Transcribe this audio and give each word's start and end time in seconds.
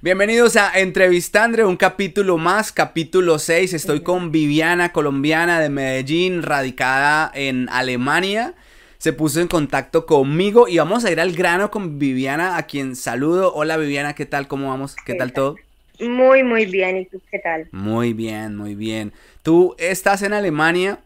Bienvenidos 0.00 0.54
a 0.54 0.78
Entrevistandre, 0.78 1.64
un 1.64 1.76
capítulo 1.76 2.38
más, 2.38 2.70
capítulo 2.70 3.40
6. 3.40 3.72
Estoy 3.72 4.02
con 4.02 4.30
Viviana, 4.30 4.92
colombiana 4.92 5.58
de 5.58 5.70
Medellín, 5.70 6.44
radicada 6.44 7.32
en 7.34 7.68
Alemania. 7.68 8.54
Se 8.98 9.12
puso 9.12 9.40
en 9.40 9.48
contacto 9.48 10.06
conmigo 10.06 10.68
y 10.68 10.78
vamos 10.78 11.04
a 11.04 11.10
ir 11.10 11.18
al 11.18 11.32
grano 11.32 11.72
con 11.72 11.98
Viviana, 11.98 12.56
a 12.56 12.62
quien 12.62 12.94
saludo. 12.94 13.52
Hola 13.52 13.76
Viviana, 13.76 14.14
¿qué 14.14 14.24
tal? 14.24 14.46
¿Cómo 14.46 14.68
vamos? 14.68 14.94
¿Qué 15.04 15.14
tal 15.14 15.32
todo? 15.32 15.56
Muy, 15.98 16.44
muy 16.44 16.66
bien. 16.66 16.98
¿Y 16.98 17.06
tú 17.06 17.20
qué 17.28 17.40
tal? 17.40 17.66
Muy 17.72 18.12
bien, 18.12 18.54
muy 18.54 18.76
bien. 18.76 19.12
Tú 19.42 19.74
estás 19.78 20.22
en 20.22 20.32
Alemania, 20.32 21.00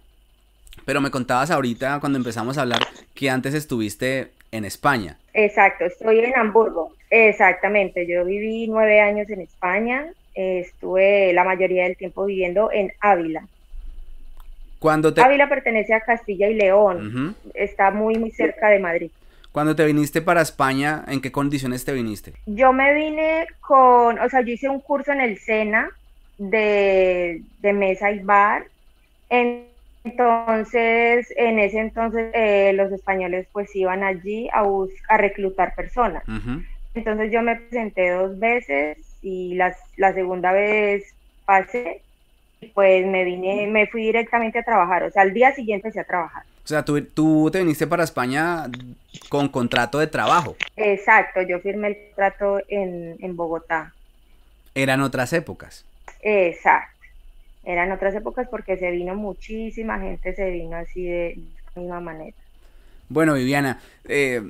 pero 0.85 1.01
me 1.01 1.11
contabas 1.11 1.51
ahorita 1.51 1.99
cuando 2.01 2.19
empezamos 2.19 2.59
a 2.59 2.61
hablar 2.61 2.87
que 3.15 3.31
antes 3.31 3.55
estuviste 3.55 4.33
en 4.53 4.65
España. 4.65 5.17
Exacto, 5.35 5.85
estoy 5.87 6.21
en 6.21 6.37
Hamburgo. 6.37 6.93
Exactamente, 7.11 8.07
yo 8.07 8.25
viví 8.25 8.69
nueve 8.69 9.01
años 9.01 9.29
en 9.31 9.41
España, 9.41 10.07
estuve 10.35 11.33
la 11.33 11.45
mayoría 11.45 11.85
del 11.85 11.97
tiempo 11.97 12.25
viviendo 12.25 12.71
en 12.71 12.93
Ávila. 13.01 13.47
Cuando 14.79 15.13
te... 15.13 15.21
Ávila 15.21 15.49
pertenece 15.49 15.95
a 15.95 16.01
Castilla 16.01 16.49
y 16.49 16.55
León, 16.55 17.37
está 17.55 17.91
muy, 17.91 18.17
muy 18.17 18.31
cerca 18.31 18.69
de 18.69 18.79
Madrid. 18.79 19.11
Cuando 19.53 19.77
te 19.77 19.85
viniste 19.85 20.23
para 20.23 20.41
España, 20.41 21.05
¿en 21.09 21.21
qué 21.21 21.31
condiciones 21.31 21.85
te 21.85 21.93
viniste? 21.93 22.33
Yo 22.47 22.73
me 22.73 22.95
vine 22.95 23.47
con, 23.61 24.19
o 24.19 24.29
sea, 24.31 24.41
yo 24.41 24.53
hice 24.53 24.69
un 24.69 24.81
curso 24.81 25.13
en 25.13 25.21
el 25.21 25.39
SENA 25.39 25.91
de, 26.39 27.43
de 27.61 27.73
mesa 27.75 28.11
y 28.11 28.21
bar. 28.21 28.65
En, 29.29 29.67
entonces, 30.05 31.33
en 31.37 31.59
ese 31.59 31.79
entonces, 31.79 32.31
eh, 32.35 32.73
los 32.75 32.91
españoles 32.93 33.47
pues 33.53 33.75
iban 33.77 34.03
allí 34.03 34.49
a, 34.53 34.65
a 35.09 35.17
reclutar 35.17 35.75
personas. 35.75 36.25
Entonces 36.95 37.31
yo 37.33 37.43
me 37.43 37.57
presenté 37.57 38.11
dos 38.11 38.39
veces 38.39 38.99
y 39.23 39.55
las, 39.55 39.77
la 39.97 40.13
segunda 40.13 40.53
vez 40.53 41.15
pasé 41.45 42.03
y 42.61 42.67
pues 42.69 43.07
me 43.07 43.25
vine, 43.25 43.67
me 43.69 43.87
fui 43.87 44.03
directamente 44.03 44.59
a 44.59 44.65
trabajar. 44.65 45.05
O 45.05 45.11
sea, 45.11 45.23
al 45.23 45.33
día 45.33 45.55
siguiente 45.55 45.89
empecé 45.89 46.01
a 46.01 46.05
trabajar. 46.05 46.43
O 46.65 46.69
sea, 46.69 46.85
tú, 46.85 47.03
tú 47.05 47.51
te 47.51 47.59
viniste 47.59 47.87
para 47.87 48.05
España 48.05 48.67
con 49.29 49.49
contrato 49.49 49.99
de 49.99 50.07
trabajo. 50.07 50.57
Exacto, 50.77 51.43
yo 51.43 51.61
firmé 51.61 51.89
el 51.89 51.97
contrato 52.07 52.61
en, 52.69 53.17
en 53.21 53.37
Bogotá. 53.37 53.93
Eran 54.75 55.01
otras 55.01 55.33
épocas. 55.33 55.85
Exacto 56.23 56.93
eran 57.65 57.93
otras 57.93 58.15
épocas 58.15 58.49
porque 58.49 58.77
se 58.77 58.91
vino 58.91 59.15
muchísima 59.15 59.99
gente, 59.99 60.35
se 60.35 60.51
vino 60.51 60.77
así 60.77 61.05
de 61.05 61.39
la 61.75 61.83
misma 61.83 62.01
manera. 62.01 62.37
Bueno, 63.09 63.35
Viviana, 63.35 63.81
eh, 64.05 64.43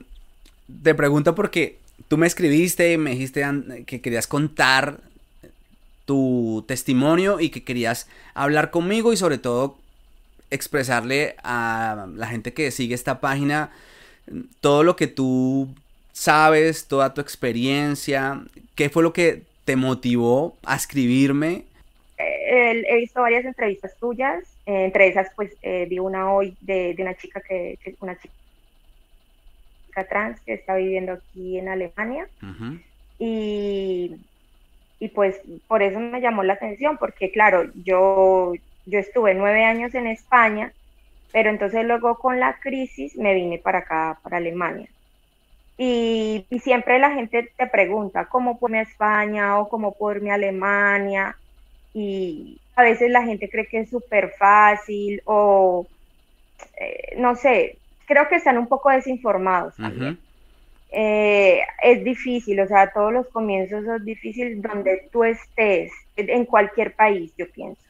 te 0.82 0.94
pregunto 0.94 1.34
porque 1.34 1.78
tú 2.08 2.16
me 2.16 2.26
escribiste, 2.26 2.96
me 2.98 3.10
dijiste 3.10 3.44
que 3.86 4.00
querías 4.00 4.26
contar 4.26 5.00
tu 6.04 6.64
testimonio 6.66 7.40
y 7.40 7.50
que 7.50 7.64
querías 7.64 8.08
hablar 8.34 8.70
conmigo 8.70 9.12
y 9.12 9.16
sobre 9.16 9.38
todo 9.38 9.76
expresarle 10.50 11.36
a 11.42 12.06
la 12.14 12.26
gente 12.26 12.52
que 12.52 12.70
sigue 12.70 12.94
esta 12.94 13.20
página 13.20 13.70
todo 14.60 14.84
lo 14.84 14.96
que 14.96 15.06
tú 15.06 15.68
sabes, 16.12 16.86
toda 16.86 17.14
tu 17.14 17.20
experiencia, 17.20 18.42
qué 18.74 18.90
fue 18.90 19.02
lo 19.02 19.12
que 19.12 19.42
te 19.64 19.76
motivó 19.76 20.56
a 20.64 20.76
escribirme 20.76 21.64
he 22.54 22.96
visto 22.96 23.22
varias 23.22 23.44
entrevistas 23.44 23.96
tuyas, 23.98 24.44
eh, 24.66 24.84
entre 24.84 25.08
esas 25.08 25.28
pues 25.34 25.52
eh, 25.62 25.86
vi 25.88 25.98
una 25.98 26.32
hoy 26.32 26.56
de, 26.60 26.94
una 26.98 27.14
chica 27.14 27.40
que, 27.40 27.78
es 27.82 27.94
una 28.00 28.18
chica 28.18 28.34
trans 30.08 30.40
que 30.40 30.54
está 30.54 30.76
viviendo 30.76 31.12
aquí 31.12 31.58
en 31.58 31.68
Alemania. 31.68 32.26
Y, 33.18 34.16
y 34.98 35.08
pues 35.08 35.40
por 35.66 35.82
eso 35.82 35.98
me 36.00 36.20
llamó 36.20 36.42
la 36.42 36.54
atención 36.54 36.98
porque 36.98 37.30
claro, 37.30 37.70
yo, 37.84 38.52
yo 38.86 38.98
estuve 38.98 39.34
nueve 39.34 39.64
años 39.64 39.94
en 39.94 40.06
España, 40.06 40.72
pero 41.32 41.50
entonces 41.50 41.84
luego 41.84 42.16
con 42.18 42.40
la 42.40 42.58
crisis 42.60 43.16
me 43.16 43.34
vine 43.34 43.58
para 43.58 43.78
acá, 43.78 44.18
para 44.22 44.38
Alemania. 44.38 44.88
Y, 45.78 46.44
y, 46.50 46.58
siempre 46.60 46.98
la 46.98 47.12
gente 47.12 47.50
te 47.56 47.66
pregunta 47.66 48.26
cómo 48.26 48.58
puedo 48.58 48.74
irme 48.74 48.80
a 48.80 48.90
España 48.90 49.58
o 49.58 49.68
cómo 49.70 49.92
puedo 49.92 50.16
irme 50.16 50.30
a 50.30 50.34
Alemania 50.34 51.36
y 51.94 52.58
a 52.74 52.82
veces 52.82 53.10
la 53.10 53.22
gente 53.22 53.48
cree 53.48 53.66
que 53.66 53.80
es 53.80 53.90
súper 53.90 54.30
fácil 54.38 55.22
o 55.24 55.86
eh, 56.76 57.14
no 57.16 57.36
sé, 57.36 57.76
creo 58.06 58.28
que 58.28 58.36
están 58.36 58.58
un 58.58 58.66
poco 58.66 58.90
desinformados 58.90 59.74
también. 59.76 60.18
Eh, 60.90 61.60
es 61.82 62.04
difícil, 62.04 62.60
o 62.60 62.66
sea, 62.66 62.92
todos 62.92 63.12
los 63.12 63.26
comienzos 63.28 63.84
son 63.84 64.04
difíciles 64.04 64.60
donde 64.60 65.08
tú 65.10 65.24
estés, 65.24 65.90
en 66.16 66.44
cualquier 66.44 66.94
país, 66.94 67.32
yo 67.38 67.50
pienso. 67.50 67.80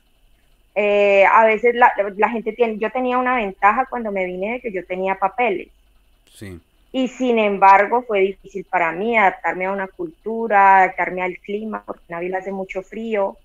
Eh, 0.74 1.24
a 1.26 1.44
veces 1.44 1.74
la, 1.74 1.92
la, 2.16 2.28
gente 2.30 2.52
tiene, 2.52 2.78
yo 2.78 2.90
tenía 2.90 3.19
una 3.19 3.36
ventaja 3.36 3.86
cuando 3.86 4.10
me 4.10 4.24
vine 4.24 4.52
de 4.52 4.60
que 4.60 4.72
yo 4.72 4.86
tenía 4.86 5.16
papeles. 5.16 5.69
Sí. 6.32 6.60
Y 6.92 7.08
sin 7.08 7.38
embargo 7.38 8.02
fue 8.02 8.20
difícil 8.20 8.64
para 8.64 8.92
mí 8.92 9.16
adaptarme 9.16 9.66
a 9.66 9.72
una 9.72 9.88
cultura, 9.88 10.78
adaptarme 10.78 11.22
al 11.22 11.38
clima, 11.38 11.82
porque 11.84 12.04
en 12.08 12.14
Ávila 12.14 12.38
hace 12.38 12.52
mucho 12.52 12.82
frío. 12.82 13.36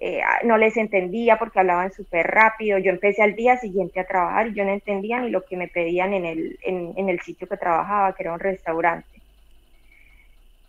Eh, 0.00 0.20
no 0.42 0.58
les 0.58 0.76
entendía 0.76 1.38
porque 1.38 1.60
hablaban 1.60 1.92
súper 1.92 2.26
rápido. 2.26 2.78
Yo 2.78 2.90
empecé 2.90 3.22
al 3.22 3.36
día 3.36 3.56
siguiente 3.58 4.00
a 4.00 4.06
trabajar 4.06 4.48
y 4.48 4.54
yo 4.54 4.64
no 4.64 4.72
entendía 4.72 5.20
ni 5.20 5.30
lo 5.30 5.44
que 5.44 5.56
me 5.56 5.68
pedían 5.68 6.12
en 6.14 6.24
el, 6.26 6.58
en, 6.62 7.08
el 7.08 7.20
sitio 7.20 7.46
que 7.46 7.56
trabajaba, 7.56 8.12
que 8.14 8.24
era 8.24 8.32
un 8.32 8.40
restaurante. 8.40 9.08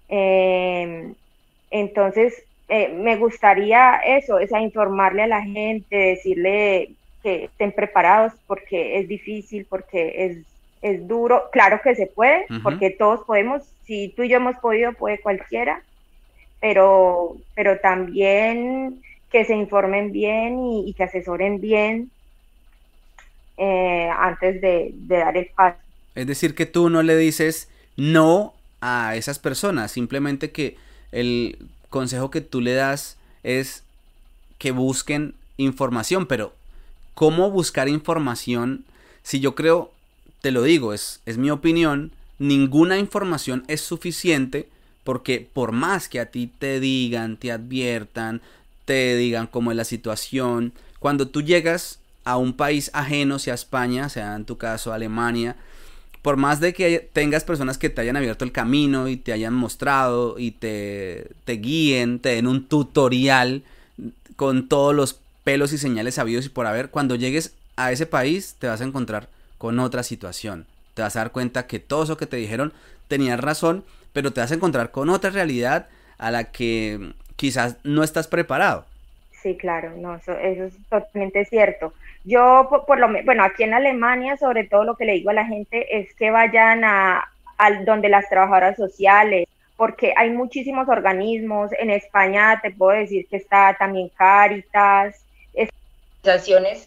Em, 0.07 1.15
entonces, 1.71 2.43
eh, 2.69 2.89
me 2.89 3.15
gustaría 3.17 3.97
eso, 4.05 4.39
esa 4.39 4.61
informarle 4.61 5.23
a 5.23 5.27
la 5.27 5.41
gente, 5.41 5.95
decirle 5.95 6.91
que 7.23 7.45
estén 7.45 7.71
preparados 7.71 8.33
porque 8.45 8.99
es 8.99 9.07
difícil, 9.07 9.65
porque 9.67 10.25
es, 10.25 10.37
es 10.83 11.07
duro. 11.07 11.49
Claro 11.51 11.81
que 11.83 11.95
se 11.95 12.05
puede, 12.05 12.45
porque 12.61 12.91
todos 12.91 13.25
podemos, 13.25 13.63
si 13.85 14.09
tú 14.09 14.23
y 14.23 14.29
yo 14.29 14.37
hemos 14.37 14.57
podido, 14.57 14.93
puede 14.93 15.19
cualquiera, 15.19 15.81
pero, 16.61 17.35
pero 17.55 17.79
también 17.79 19.01
que 19.35 19.43
se 19.43 19.53
informen 19.53 20.13
bien 20.13 20.65
y, 20.65 20.93
que 20.93 21.03
asesoren 21.03 21.59
bien 21.59 22.09
eh, 23.57 24.09
antes 24.17 24.61
de, 24.61 24.93
dar 25.09 25.35
el 25.35 25.47
paso. 25.47 25.77
Es 26.15 26.25
decir, 26.25 26.55
que 26.55 26.65
tú 26.65 26.89
no 26.89 27.03
le 27.03 27.17
dices 27.17 27.67
no 27.97 28.53
a 28.79 29.17
esas 29.17 29.37
personas, 29.39 29.91
simplemente 29.91 30.51
que 30.51 30.77
el 31.11 31.57
consejo 31.89 32.31
que 32.31 32.39
tú 32.39 32.61
le 32.61 32.75
das 32.75 33.17
es 33.43 33.83
que 34.57 34.71
busquen 34.71 35.35
información, 35.57 36.27
pero 36.27 36.53
¿cómo 37.13 37.51
buscar 37.51 37.89
información? 37.89 38.85
Si 39.21 39.41
yo 39.41 39.53
creo, 39.53 39.91
te 40.39 40.51
lo 40.51 40.63
digo, 40.63 40.93
es, 40.93 41.19
es 41.25 41.37
mi 41.37 41.51
opinión, 41.51 42.13
ninguna 42.39 42.99
información 42.99 43.65
es 43.67 43.81
suficiente 43.81 44.69
porque 45.03 45.45
por 45.51 45.73
más 45.73 46.07
que 46.07 46.21
a 46.21 46.27
ti 46.27 46.49
te 46.57 46.79
digan, 46.79 47.35
te 47.35 47.51
adviertan, 47.51 48.41
te 48.85 49.15
digan 49.15 49.47
cómo 49.47 49.71
es 49.71 49.77
la 49.77 49.83
situación. 49.83 50.73
Cuando 50.99 51.27
tú 51.27 51.41
llegas 51.41 51.99
a 52.23 52.37
un 52.37 52.53
país 52.53 52.89
ajeno, 52.93 53.39
sea 53.39 53.53
España, 53.53 54.09
sea 54.09 54.35
en 54.35 54.45
tu 54.45 54.57
caso 54.57 54.93
Alemania, 54.93 55.55
por 56.21 56.37
más 56.37 56.59
de 56.59 56.73
que 56.73 57.07
tengas 57.13 57.43
personas 57.43 57.77
que 57.77 57.91
te 57.91 58.01
hayan 58.01 58.17
abierto 58.17 58.45
el 58.45 58.51
camino 58.51 59.07
y 59.07 59.15
te 59.15 59.31
hayan 59.31 59.53
mostrado 59.53 60.39
y 60.39 60.51
te, 60.51 61.29
te 61.43 61.53
guíen, 61.53 62.19
te 62.19 62.29
den 62.29 62.47
un 62.47 62.65
tutorial 62.67 63.63
con 64.35 64.67
todos 64.67 64.95
los 64.95 65.19
pelos 65.43 65.71
y 65.71 65.77
señales 65.77 66.15
sabidos 66.15 66.45
y 66.45 66.49
por 66.49 66.65
haber, 66.65 66.89
cuando 66.89 67.15
llegues 67.15 67.53
a 67.75 67.91
ese 67.91 68.07
país 68.07 68.55
te 68.57 68.67
vas 68.67 68.81
a 68.81 68.85
encontrar 68.85 69.29
con 69.59 69.79
otra 69.79 70.01
situación. 70.01 70.65
Te 70.95 71.03
vas 71.03 71.15
a 71.15 71.19
dar 71.19 71.31
cuenta 71.31 71.67
que 71.67 71.79
todo 71.79 72.03
eso 72.03 72.17
que 72.17 72.25
te 72.25 72.37
dijeron 72.37 72.73
tenías 73.07 73.39
razón, 73.39 73.83
pero 74.13 74.33
te 74.33 74.41
vas 74.41 74.51
a 74.51 74.55
encontrar 74.55 74.91
con 74.91 75.09
otra 75.09 75.29
realidad 75.29 75.89
a 76.17 76.31
la 76.31 76.45
que 76.45 77.13
quizás 77.35 77.77
no 77.83 78.03
estás 78.03 78.27
preparado. 78.27 78.85
Sí, 79.41 79.55
claro, 79.55 79.93
no, 79.97 80.15
eso, 80.15 80.33
es 80.33 80.73
totalmente 80.89 81.45
cierto. 81.45 81.93
Yo, 82.23 82.67
por, 82.87 82.99
lo 82.99 83.07
bueno, 83.23 83.43
aquí 83.43 83.63
en 83.63 83.75
Alemania, 83.75 84.37
sobre 84.37 84.63
todo 84.63 84.83
lo 84.83 84.95
que 84.95 85.05
le 85.05 85.13
digo 85.13 85.29
a 85.29 85.33
la 85.33 85.45
gente 85.45 85.99
es 85.99 86.13
que 86.15 86.31
vayan 86.31 86.83
a, 86.83 87.29
donde 87.85 88.09
las 88.09 88.27
trabajadoras 88.27 88.75
sociales, 88.75 89.47
porque 89.77 90.13
hay 90.17 90.31
muchísimos 90.31 90.89
organismos. 90.89 91.71
En 91.77 91.91
España 91.91 92.59
te 92.61 92.71
puedo 92.71 92.97
decir 92.97 93.27
que 93.27 93.37
está 93.37 93.75
también 93.77 94.09
Caritas. 94.17 95.21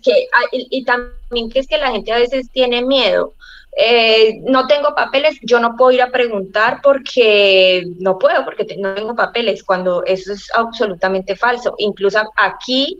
Que, 0.04 0.26
y, 0.50 0.66
y 0.68 0.84
también 0.84 1.50
que 1.50 1.60
es 1.60 1.68
que 1.68 1.78
la 1.78 1.92
gente 1.92 2.12
a 2.12 2.18
veces 2.18 2.50
tiene 2.50 2.82
miedo 2.82 3.34
eh, 3.76 4.40
no 4.44 4.66
tengo 4.66 4.94
papeles, 4.94 5.38
yo 5.42 5.60
no 5.60 5.76
puedo 5.76 5.92
ir 5.92 6.02
a 6.02 6.10
preguntar 6.10 6.80
porque 6.82 7.86
no 7.98 8.18
puedo, 8.18 8.44
porque 8.44 8.66
no 8.76 8.94
tengo 8.94 9.14
papeles, 9.14 9.62
cuando 9.62 10.04
eso 10.04 10.32
es 10.32 10.50
absolutamente 10.54 11.36
falso. 11.36 11.74
Incluso 11.78 12.20
aquí 12.36 12.98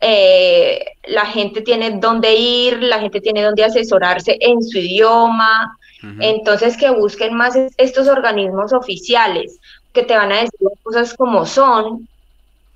eh, 0.00 0.92
la 1.08 1.26
gente 1.26 1.60
tiene 1.60 1.90
dónde 1.98 2.34
ir, 2.34 2.82
la 2.82 3.00
gente 3.00 3.20
tiene 3.20 3.42
dónde 3.42 3.64
asesorarse 3.64 4.36
en 4.40 4.62
su 4.62 4.78
idioma, 4.78 5.76
entonces 6.20 6.76
que 6.76 6.90
busquen 6.90 7.34
más 7.34 7.56
estos 7.76 8.06
organismos 8.06 8.72
oficiales, 8.72 9.58
que 9.92 10.04
te 10.04 10.16
van 10.16 10.30
a 10.30 10.36
decir 10.36 10.60
cosas 10.84 11.14
como 11.14 11.44
son. 11.44 12.08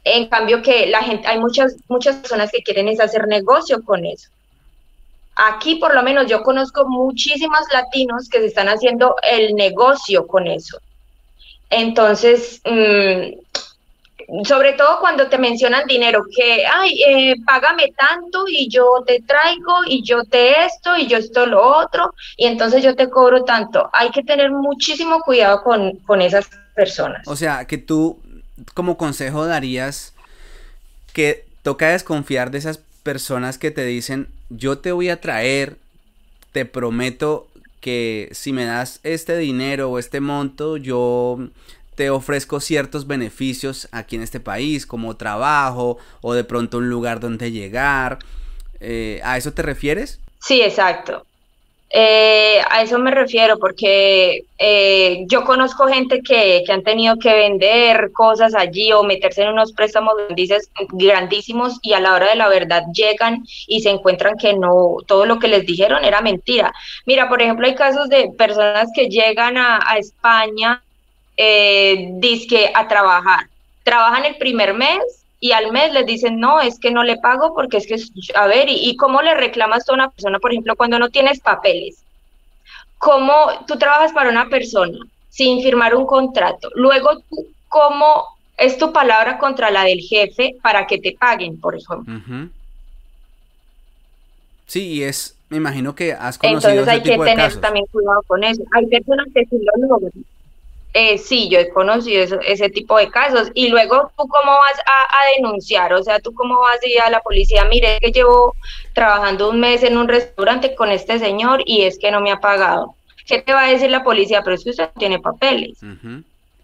En 0.05 0.27
cambio 0.27 0.61
que 0.61 0.89
la 0.89 1.03
gente, 1.03 1.29
hay 1.29 1.39
muchas, 1.39 1.77
muchas 1.89 2.17
personas 2.17 2.51
que 2.51 2.65
quieren 2.65 2.89
es 2.89 2.99
hacer 2.99 3.29
negocio 3.29 3.81
con 3.85 4.05
eso. 4.05 4.29
Aquí 5.37 5.77
por 5.77 5.95
lo 5.95 6.03
menos 6.03 6.27
yo 6.27 6.43
conozco 6.43 6.85
muchísimos 6.87 7.61
latinos 7.73 8.29
que 8.29 8.41
se 8.41 8.47
están 8.47 8.69
haciendo 8.69 9.17
el 9.23 9.55
negocio 9.55 10.27
con 10.27 10.47
eso. 10.47 10.79
Entonces, 11.71 12.61
mm, 12.65 14.45
sobre 14.45 14.75
todo 14.75 15.01
cuando 15.01 15.29
te 15.29 15.39
mencionan 15.39 15.87
dinero, 15.87 16.25
que, 16.35 16.65
ay, 16.67 17.03
eh, 17.03 17.35
págame 17.45 17.93
tanto 17.97 18.45
y 18.47 18.69
yo 18.69 19.03
te 19.07 19.21
traigo 19.23 19.85
y 19.87 20.03
yo 20.03 20.25
te 20.25 20.65
esto 20.65 20.97
y 20.97 21.07
yo 21.07 21.19
esto 21.19 21.47
lo 21.47 21.63
otro 21.63 22.15
y 22.37 22.47
entonces 22.47 22.83
yo 22.83 22.95
te 22.95 23.09
cobro 23.09 23.45
tanto. 23.45 23.89
Hay 23.93 24.11
que 24.11 24.23
tener 24.23 24.51
muchísimo 24.51 25.21
cuidado 25.21 25.63
con, 25.63 25.97
con 26.07 26.21
esas 26.21 26.49
personas. 26.75 27.27
O 27.27 27.37
sea, 27.37 27.65
que 27.67 27.79
tú 27.79 28.21
como 28.75 28.97
consejo 28.97 29.47
darías 29.47 30.15
que 31.13 31.45
toca 31.63 31.89
desconfiar 31.89 32.51
de 32.51 32.59
esas 32.59 32.79
personas 33.03 33.59
que 33.59 33.71
te 33.71 33.85
dicen, 33.85 34.29
yo 34.57 34.79
te 34.79 34.93
voy 34.93 35.09
a 35.09 35.21
traer, 35.21 35.79
te 36.53 36.65
prometo 36.65 37.49
que 37.81 38.29
si 38.33 38.53
me 38.53 38.65
das 38.65 39.01
este 39.03 39.37
dinero 39.37 39.91
o 39.91 39.99
este 39.99 40.21
monto, 40.21 40.77
yo 40.77 41.39
te 41.95 42.11
ofrezco 42.11 42.61
ciertos 42.61 43.07
beneficios 43.07 43.89
aquí 43.93 44.17
en 44.17 44.23
este 44.23 44.41
país, 44.41 44.87
como 44.87 45.17
trabajo 45.17 45.99
o 46.21 46.35
de 46.35 46.45
pronto 46.45 46.79
un 46.79 46.89
lugar 46.89 47.21
donde 47.21 47.51
llegar. 47.51 48.19
Eh, 48.81 49.21
¿A 49.25 49.37
eso 49.37 49.53
te 49.53 49.63
refieres? 49.63 50.21
Sí, 50.41 50.61
exacto. 50.63 51.27
Eh, 51.95 52.59
a 52.71 52.81
eso 52.81 52.99
me 52.99 53.11
refiero 53.11 53.59
porque 53.59 54.47
eh, 54.57 55.25
yo 55.27 55.45
conozco 55.45 55.87
gente 55.89 56.23
que, 56.23 56.63
que, 56.65 56.73
han 56.73 56.83
tenido 56.83 57.19
que 57.19 57.35
vender 57.35 58.13
cosas 58.13 58.55
allí 58.55 58.91
o 58.93 59.03
meterse 59.03 59.43
en 59.43 59.51
unos 59.51 59.75
préstamos 59.75 60.15
grandísimos 60.93 61.79
y 61.83 61.93
a 61.93 62.01
la 62.01 62.15
hora 62.15 62.31
de 62.31 62.37
la 62.37 62.49
verdad 62.49 62.85
llegan 62.95 63.45
y 63.67 63.83
se 63.83 63.91
encuentran 63.91 64.39
que 64.39 64.55
no, 64.55 64.97
todo 65.07 65.27
lo 65.27 65.39
que 65.39 65.49
les 65.49 65.67
dijeron 65.67 66.03
era 66.03 66.23
mentira. 66.23 66.73
Mira, 67.05 67.29
por 67.29 67.43
ejemplo, 67.43 67.67
hay 67.67 67.75
casos 67.75 68.09
de 68.09 68.31
personas 68.39 68.89
que 68.95 69.09
llegan 69.11 69.59
a, 69.59 69.81
España 69.99 70.83
eh, 71.37 72.09
disque 72.13 72.73
a 72.75 72.89
trabajar. 72.89 73.49
Trabajan 73.83 74.25
el 74.25 74.37
primer 74.37 74.73
mes 74.73 75.22
y 75.43 75.51
al 75.51 75.73
mes 75.73 75.93
les 75.93 76.07
dicen, 76.07 76.39
no, 76.39 76.61
es 76.61 76.79
que 76.79 76.93
no 76.93 77.03
le 77.03 77.17
pago 77.17 77.53
porque 77.53 77.79
es 77.79 77.89
que, 77.89 77.97
a 78.37 78.47
ver, 78.47 78.69
¿y, 78.69 78.95
cómo 78.95 79.23
le 79.23 79.35
reclamas 79.35 79.89
a 79.89 79.93
una 79.93 80.09
persona, 80.09 80.39
por 80.39 80.53
ejemplo, 80.53 80.77
cuando 80.77 81.01
no 81.01 81.11
tienes 81.11 81.41
papeles? 81.41 81.97
¿Cómo 82.97 83.35
tú 83.67 83.77
trabajas 83.77 84.13
para 84.13 84.31
una 84.31 84.49
persona 84.49 84.97
sin 85.31 85.61
firmar 85.61 85.97
un 85.97 86.07
contrato? 86.07 86.69
Luego, 86.77 87.19
tú, 87.29 87.49
¿cómo 87.67 88.25
es 88.57 88.79
tu 88.79 88.93
palabra 88.93 89.39
contra 89.39 89.73
la 89.73 89.83
del 89.83 89.99
jefe 89.99 90.55
para 90.63 90.87
que 90.87 90.99
te 90.99 91.17
paguen, 91.19 91.61
por 91.61 91.75
ejemplo? 91.75 92.21
Sí, 94.67 94.93
y 94.93 95.03
es, 95.03 95.37
me 95.49 95.57
imagino 95.57 95.93
que 95.97 96.13
has 96.13 96.39
conocido 96.39 96.71
Entonces 96.71 96.95
hay 96.95 97.03
que 97.03 97.19
tener 97.19 97.61
también 97.61 97.87
cuidado 97.91 98.23
con 98.29 98.45
eso. 98.45 98.63
Hay 98.71 98.87
personas 98.87 99.27
que 99.35 99.45
sí 99.47 99.59
lo 99.61 99.89
logran 99.89 100.13
eh, 100.95 101.17
sí, 101.17 101.49
yo 101.49 101.59
he 101.59 101.71
conocido 101.71 102.41
ese 102.43 102.69
tipo 102.69 102.99
de 102.99 103.11
casos. 103.11 103.51
Y 103.55 103.69
luego, 103.69 104.11
¿tú 104.17 104.29
cómo 104.29 104.53
vas 104.53 104.79
a, 104.87 105.37
denunciar? 105.37 105.93
O 105.95 106.03
sea, 106.03 106.19
¿tú 106.21 106.35
cómo 106.35 106.61
vas 106.61 106.83
a 106.83 106.87
ir 106.87 107.01
a 107.01 107.11
la 107.11 107.21
policía? 107.21 107.65
Mire, 107.65 107.99
que 108.01 108.13
llevo 108.13 108.55
trabajando 108.93 109.49
un 109.49 109.61
mes 109.61 109.83
en 109.83 109.97
un 109.97 110.09
restaurante 110.09 110.75
con 110.75 110.91
este 110.91 111.19
señor 111.19 111.63
y 111.65 111.83
es 111.83 111.99
que 111.99 112.11
no 112.11 112.21
me 112.21 112.31
ha 112.31 112.41
pagado. 112.41 112.95
¿Qué 113.27 113.41
te 113.41 113.53
va 113.53 113.65
a 113.65 113.71
decir 113.71 113.91
la 113.91 114.05
policía? 114.05 114.43
Pero 114.43 114.57
es 114.57 114.65
que 114.65 114.71
usted 114.71 114.91
tiene 114.99 115.21
papeles. 115.21 115.79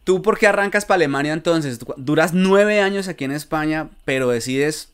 ¿Tú 0.04 0.20
por 0.20 0.38
qué 0.38 0.46
arrancas 0.46 0.84
para 0.84 0.96
Alemania 0.96 1.32
entonces? 1.32 1.78
Duras 1.96 2.34
nueve 2.34 2.80
años 2.80 3.08
aquí 3.08 3.24
en 3.24 3.32
España, 3.32 3.88
pero 4.04 4.28
decides 4.28 4.92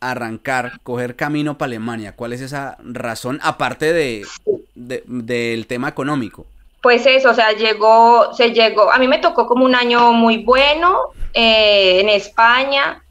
arrancar, 0.00 0.80
coger 0.82 1.16
camino 1.16 1.56
para 1.56 1.68
Alemania. 1.68 2.12
¿Cuál 2.14 2.32
es 2.32 2.40
esa 2.40 2.76
razón, 2.82 3.38
aparte 3.42 3.92
de, 3.92 4.26
del 4.74 5.66
tema 5.66 5.88
económico? 5.88 6.46
Pues 6.82 7.06
eso, 7.06 7.30
o 7.30 7.34
sea, 7.34 7.52
llegó, 7.52 8.32
se 8.34 8.52
llegó, 8.52 8.90
a 8.92 8.98
mí 8.98 9.08
me 9.08 9.18
tocó 9.18 9.46
como 9.46 9.64
un 9.64 9.74
año 9.74 10.12
muy 10.12 10.38
bueno 10.38 11.10
eh, 11.34 12.00
en 12.00 12.08
España 12.08 13.02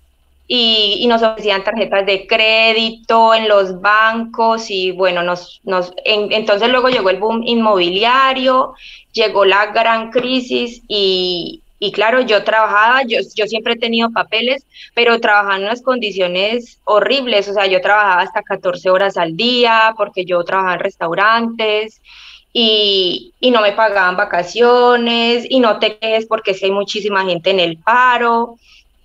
y, 0.48 1.06
nos 1.08 1.22
ofrecían 1.22 1.64
tarjetas 1.64 2.06
de 2.06 2.26
crédito 2.26 3.34
en 3.34 3.50
los 3.50 3.82
bancos 3.82 4.70
y 4.70 4.92
bueno, 4.92 5.24
nos, 5.24 5.60
nos 5.64 5.94
entonces 6.06 6.70
luego 6.70 6.90
llegó 6.90 7.10
el 7.10 7.20
boom 7.20 7.44
inmobiliario, 7.44 8.74
llegó 9.12 9.44
la 9.44 9.68
gran 9.68 10.12
crisis 10.12 10.82
y, 10.88 11.62
y 11.80 11.92
claro, 11.92 12.22
yo 12.22 12.44
trabajaba, 12.46 13.04
yo, 13.04 13.20
yo 13.36 13.46
siempre 13.46 13.74
he 13.74 13.78
tenido 13.78 14.10
papeles, 14.12 14.66
pero 14.94 15.20
trabajaba 15.20 15.58
en 15.58 15.64
unas 15.64 15.82
condiciones 15.82 16.80
horribles, 16.86 17.50
o 17.50 17.54
sea, 17.54 17.68
yo 17.68 17.82
trabajaba 17.82 18.22
hasta 18.22 18.42
14 18.42 18.90
horas 18.90 19.18
al 19.18 19.36
día 19.36 19.94
porque 19.98 20.24
yo 20.24 20.44
trabajaba 20.46 20.76
en 20.76 20.80
restaurantes 20.80 22.02
y, 22.54 23.34
no 23.52 23.62
me 23.62 23.72
pagaban 23.72 24.18
vacaciones 24.18 25.46
y 25.50 25.60
no 25.60 25.80
te 25.80 25.98
quejes 25.98 26.26
porque 26.26 26.52
es 26.52 26.64
hay 26.64 26.72
muchísima 26.72 27.24
gente 27.24 27.52
en 27.52 27.60
el 27.60 27.78
paro 27.78 28.58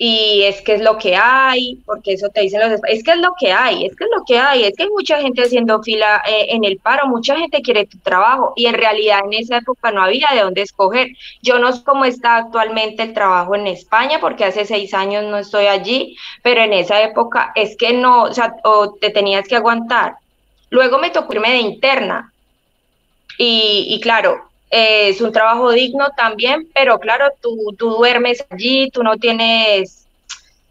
y 0.05 0.43
es 0.43 0.63
que 0.63 0.75
es 0.75 0.81
lo 0.81 0.99
que 0.99 1.15
hay, 1.15 1.79
porque 1.87 2.15
eso 2.15 2.29
te 2.29 2.41
dicen 2.41 2.59
los 2.59 2.81
es 2.89 3.05
que 3.05 3.13
es 3.13 3.19
lo 3.19 3.35
que 3.39 3.53
hay, 3.53 3.87
es 3.87 3.95
que 3.95 4.03
es 4.03 4.11
lo 4.13 4.25
que 4.25 4.37
hay, 4.37 4.65
es 4.65 4.77
que 4.77 4.83
hay 4.83 4.89
mucha 4.89 5.21
gente 5.21 5.43
haciendo 5.43 5.81
fila 5.81 6.21
eh, 6.29 6.47
en 6.49 6.65
el 6.65 6.79
paro, 6.79 7.07
mucha 7.07 7.39
gente 7.39 7.63
quiere 7.63 7.87
tu 7.87 7.99
trabajo 7.99 8.53
y 8.57 8.67
en 8.67 8.75
realidad 8.75 9.21
en 9.25 9.35
esa 9.35 9.59
época 9.59 9.93
no 9.93 10.03
había 10.03 10.27
de 10.35 10.41
dónde 10.41 10.63
escoger. 10.63 11.11
Yo 11.41 11.61
no 11.61 11.73
sé 11.73 11.85
cómo 11.85 12.05
está 12.05 12.37
actualmente 12.37 13.05
el 13.05 13.15
trabajo 13.15 13.55
en 13.55 13.69
España, 13.69 14.19
porque 14.21 14.45
hace 14.45 14.65
seis 14.65 14.93
años 14.93 15.23
no 15.25 15.39
estoy 15.39 15.67
allí, 15.67 16.17
pero 16.43 16.63
en 16.63 16.73
esa 16.73 17.01
época 17.01 17.53
es 17.55 17.77
que 17.77 17.93
no, 17.93 18.25
o 18.25 18.35
sea, 18.35 18.57
o 18.65 18.95
te 18.95 19.11
tenías 19.11 19.47
que 19.47 19.55
aguantar. 19.55 20.17
Luego 20.71 20.99
me 20.99 21.11
tocó 21.11 21.35
irme 21.35 21.53
de 21.53 21.59
interna, 21.59 22.32
y, 23.39 24.01
claro, 24.01 24.49
eh, 24.71 25.09
es 25.11 25.21
un 25.21 25.33
trabajo 25.33 25.71
digno 25.71 26.09
también, 26.17 26.69
pero 26.75 26.99
claro, 26.99 27.27
tú, 27.41 27.75
tú 27.79 27.91
duermes 27.91 28.45
allí, 28.51 28.91
tú 28.91 29.03
no 29.03 29.17
tienes, 29.17 30.07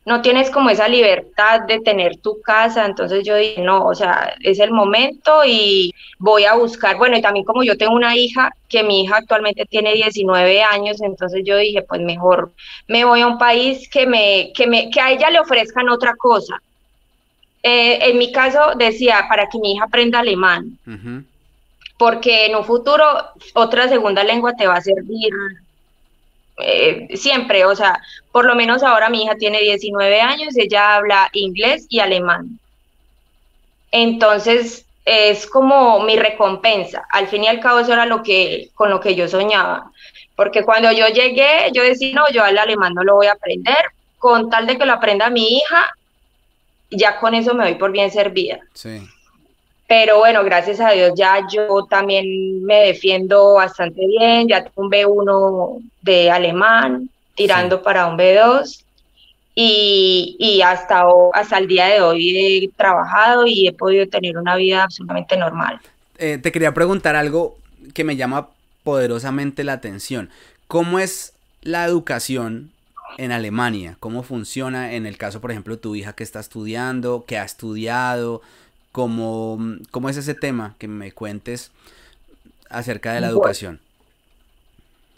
no 0.05 0.21
tienes 0.21 0.49
como 0.49 0.69
esa 0.69 0.87
libertad 0.87 1.61
de 1.67 1.79
tener 1.79 2.17
tu 2.17 2.41
casa, 2.41 2.85
entonces 2.85 3.23
yo 3.23 3.35
dije, 3.35 3.61
no, 3.61 3.85
o 3.85 3.93
sea, 3.93 4.35
es 4.41 4.59
el 4.59 4.71
momento 4.71 5.43
y 5.45 5.93
voy 6.17 6.45
a 6.45 6.55
buscar, 6.55 6.97
bueno, 6.97 7.17
y 7.17 7.21
también 7.21 7.45
como 7.45 7.63
yo 7.63 7.77
tengo 7.77 7.93
una 7.93 8.15
hija, 8.15 8.55
que 8.67 8.83
mi 8.83 9.03
hija 9.03 9.17
actualmente 9.17 9.65
tiene 9.65 9.93
19 9.93 10.63
años, 10.63 11.01
entonces 11.01 11.43
yo 11.45 11.57
dije, 11.57 11.83
pues 11.83 12.01
mejor 12.01 12.51
me 12.87 13.05
voy 13.05 13.21
a 13.21 13.27
un 13.27 13.37
país 13.37 13.87
que, 13.89 14.07
me, 14.07 14.51
que, 14.55 14.65
me, 14.65 14.89
que 14.89 14.99
a 14.99 15.11
ella 15.11 15.29
le 15.29 15.39
ofrezcan 15.39 15.89
otra 15.89 16.15
cosa. 16.15 16.61
Eh, 17.63 18.09
en 18.09 18.17
mi 18.17 18.31
caso 18.31 18.73
decía, 18.75 19.25
para 19.29 19.47
que 19.47 19.59
mi 19.59 19.73
hija 19.73 19.85
aprenda 19.85 20.19
alemán 20.19 20.79
porque 22.01 22.47
en 22.47 22.55
un 22.55 22.65
futuro 22.65 23.05
otra 23.53 23.87
segunda 23.87 24.23
lengua 24.23 24.53
te 24.53 24.65
va 24.65 24.77
a 24.77 24.81
servir 24.81 25.31
eh, 26.57 27.15
siempre, 27.15 27.63
o 27.63 27.75
sea, 27.75 28.01
por 28.31 28.45
lo 28.45 28.55
menos 28.55 28.81
ahora 28.81 29.07
mi 29.11 29.21
hija 29.21 29.35
tiene 29.35 29.61
19 29.61 30.19
años, 30.19 30.57
ella 30.57 30.95
habla 30.95 31.29
inglés 31.33 31.85
y 31.89 31.99
alemán. 31.99 32.57
Entonces, 33.91 34.83
es 35.05 35.45
como 35.45 35.99
mi 35.99 36.15
recompensa. 36.15 37.05
Al 37.11 37.27
fin 37.27 37.43
y 37.43 37.47
al 37.47 37.59
cabo 37.59 37.77
eso 37.77 37.93
era 37.93 38.07
lo 38.07 38.23
que 38.23 38.71
con 38.73 38.89
lo 38.89 38.99
que 38.99 39.13
yo 39.13 39.27
soñaba, 39.27 39.91
porque 40.35 40.63
cuando 40.63 40.91
yo 40.91 41.07
llegué, 41.07 41.69
yo 41.71 41.83
decía, 41.83 42.15
"No, 42.15 42.23
yo 42.33 42.43
al 42.43 42.57
alemán 42.57 42.95
no 42.95 43.03
lo 43.03 43.13
voy 43.13 43.27
a 43.27 43.33
aprender, 43.33 43.85
con 44.17 44.49
tal 44.49 44.65
de 44.65 44.75
que 44.75 44.87
lo 44.87 44.93
aprenda 44.93 45.29
mi 45.29 45.57
hija, 45.57 45.95
ya 46.89 47.19
con 47.19 47.35
eso 47.35 47.53
me 47.53 47.65
doy 47.65 47.75
por 47.75 47.91
bien 47.91 48.09
servida." 48.09 48.57
Sí. 48.73 49.07
Pero 49.91 50.19
bueno, 50.19 50.41
gracias 50.45 50.79
a 50.79 50.91
Dios 50.91 51.11
ya 51.17 51.45
yo 51.51 51.83
también 51.83 52.63
me 52.63 52.75
defiendo 52.75 53.55
bastante 53.55 54.07
bien, 54.07 54.47
ya 54.47 54.63
tengo 54.63 54.83
un 54.83 54.89
B1 54.89 55.83
de 56.01 56.31
alemán, 56.31 57.09
tirando 57.35 57.83
para 57.83 58.07
un 58.07 58.17
B2 58.17 58.85
y, 59.53 60.61
hasta, 60.65 61.03
hasta 61.33 61.57
el 61.57 61.67
día 61.67 61.87
de 61.87 61.99
hoy 61.99 62.37
he 62.37 62.69
trabajado 62.77 63.45
y 63.45 63.67
he 63.67 63.73
podido 63.73 64.07
tener 64.07 64.37
una 64.37 64.55
vida 64.55 64.83
absolutamente 64.83 65.35
normal. 65.35 65.81
Eh, 66.17 66.37
te 66.37 66.53
quería 66.53 66.73
preguntar 66.73 67.17
algo 67.17 67.57
que 67.93 68.05
me 68.05 68.15
llama 68.15 68.47
poderosamente 68.85 69.65
la 69.65 69.73
atención. 69.73 70.29
¿Cómo 70.69 70.99
es 70.99 71.33
la 71.63 71.83
educación 71.83 72.71
en 73.17 73.33
Alemania? 73.33 73.97
¿Cómo 73.99 74.23
funciona 74.23 74.93
en 74.93 75.05
el 75.05 75.17
caso, 75.17 75.41
por 75.41 75.51
ejemplo, 75.51 75.75
de 75.75 75.81
tu 75.81 75.95
hija 75.95 76.13
que 76.13 76.23
está 76.23 76.39
estudiando, 76.39 77.25
que 77.27 77.37
ha 77.37 77.43
estudiado? 77.43 78.41
¿Cómo, 78.91 79.57
¿Cómo 79.91 80.09
es 80.09 80.17
ese 80.17 80.33
tema? 80.33 80.75
Que 80.77 80.87
me 80.87 81.11
cuentes 81.11 81.71
acerca 82.69 83.13
de 83.13 83.21
la 83.21 83.27
educación. 83.27 83.79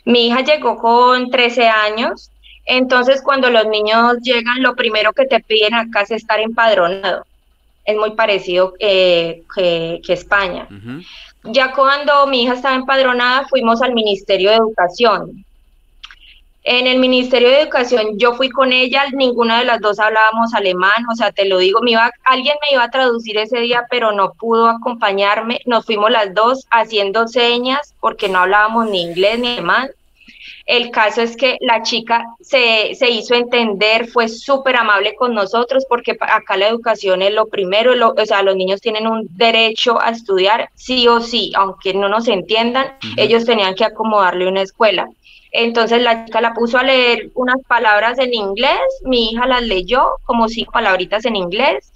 Mi 0.05 0.27
hija 0.27 0.41
llegó 0.41 0.77
con 0.77 1.29
13 1.29 1.67
años, 1.67 2.29
entonces 2.65 3.21
cuando 3.21 3.49
los 3.49 3.65
niños 3.67 4.17
llegan, 4.21 4.61
lo 4.61 4.75
primero 4.75 5.13
que 5.13 5.25
te 5.25 5.39
piden 5.39 5.73
acá 5.73 6.01
es 6.01 6.11
estar 6.11 6.39
empadronado. 6.39 7.25
Es 7.85 7.97
muy 7.97 8.11
parecido 8.11 8.73
eh, 8.79 9.43
que, 9.55 10.01
España. 10.07 10.67
Ya 11.43 11.73
cuando 11.73 12.27
mi 12.27 12.43
hija 12.43 12.53
estaba 12.53 12.75
empadronada, 12.75 13.47
fuimos 13.47 13.81
al 13.81 13.93
Ministerio 13.93 14.51
de 14.51 14.57
Educación. 14.57 15.45
En 16.65 16.87
el 16.87 16.99
Ministerio 16.99 17.49
de 17.49 17.61
Educación 17.61 18.17
yo 18.17 18.35
fui 18.35 18.49
con 18.49 18.71
ella, 18.71 19.03
ninguna 19.11 19.59
de 19.59 19.65
las 19.65 19.81
dos 19.81 19.99
hablábamos 19.99 20.53
alemán, 20.53 21.05
o 21.11 21.15
sea, 21.15 21.33
te 21.33 21.45
lo 21.45 21.57
digo, 21.57 21.81
me 21.81 21.91
iba, 21.91 22.09
alguien 22.23 22.55
me 22.61 22.75
iba 22.75 22.83
a 22.83 22.89
traducir 22.89 23.37
ese 23.37 23.59
día, 23.59 23.85
pero 23.89 24.13
no 24.13 24.31
pudo 24.31 24.69
acompañarme. 24.69 25.59
Nos 25.65 25.85
fuimos 25.85 26.09
las 26.09 26.33
dos 26.33 26.65
haciendo 26.71 27.27
señas 27.27 27.93
porque 27.99 28.29
no 28.29 28.39
hablábamos 28.39 28.89
ni 28.89 29.01
inglés 29.01 29.39
ni 29.39 29.53
alemán. 29.53 29.89
El 30.65 30.91
caso 30.91 31.21
es 31.21 31.35
que 31.35 31.57
la 31.59 31.83
chica 31.83 32.25
se, 32.39 32.95
se 32.95 33.09
hizo 33.09 33.35
entender, 33.35 34.07
fue 34.07 34.29
súper 34.29 34.77
amable 34.77 35.15
con 35.15 35.33
nosotros 35.33 35.85
porque 35.89 36.15
acá 36.21 36.55
la 36.55 36.69
educación 36.69 37.21
es 37.21 37.33
lo 37.33 37.47
primero, 37.47 37.91
o 37.91 38.25
sea, 38.25 38.41
los 38.41 38.55
niños 38.55 38.79
tienen 38.79 39.07
un 39.07 39.27
derecho 39.31 39.99
a 39.99 40.11
estudiar 40.11 40.69
sí 40.75 41.05
o 41.09 41.19
sí, 41.19 41.51
aunque 41.55 41.93
no 41.93 42.07
nos 42.07 42.29
entiendan, 42.29 42.97
ellos 43.17 43.43
tenían 43.43 43.75
que 43.75 43.83
acomodarle 43.83 44.47
una 44.47 44.61
escuela. 44.61 45.09
Entonces 45.53 46.01
la 46.01 46.25
chica 46.25 46.41
la 46.41 46.53
puso 46.53 46.79
a 46.79 46.83
leer 46.83 47.29
unas 47.35 47.61
palabras 47.67 48.17
en 48.17 48.33
inglés, 48.33 48.79
mi 49.03 49.29
hija 49.29 49.45
las 49.45 49.61
leyó 49.61 50.15
como 50.23 50.49
cinco 50.49 50.71
palabritas 50.71 51.25
en 51.25 51.35
inglés 51.35 51.93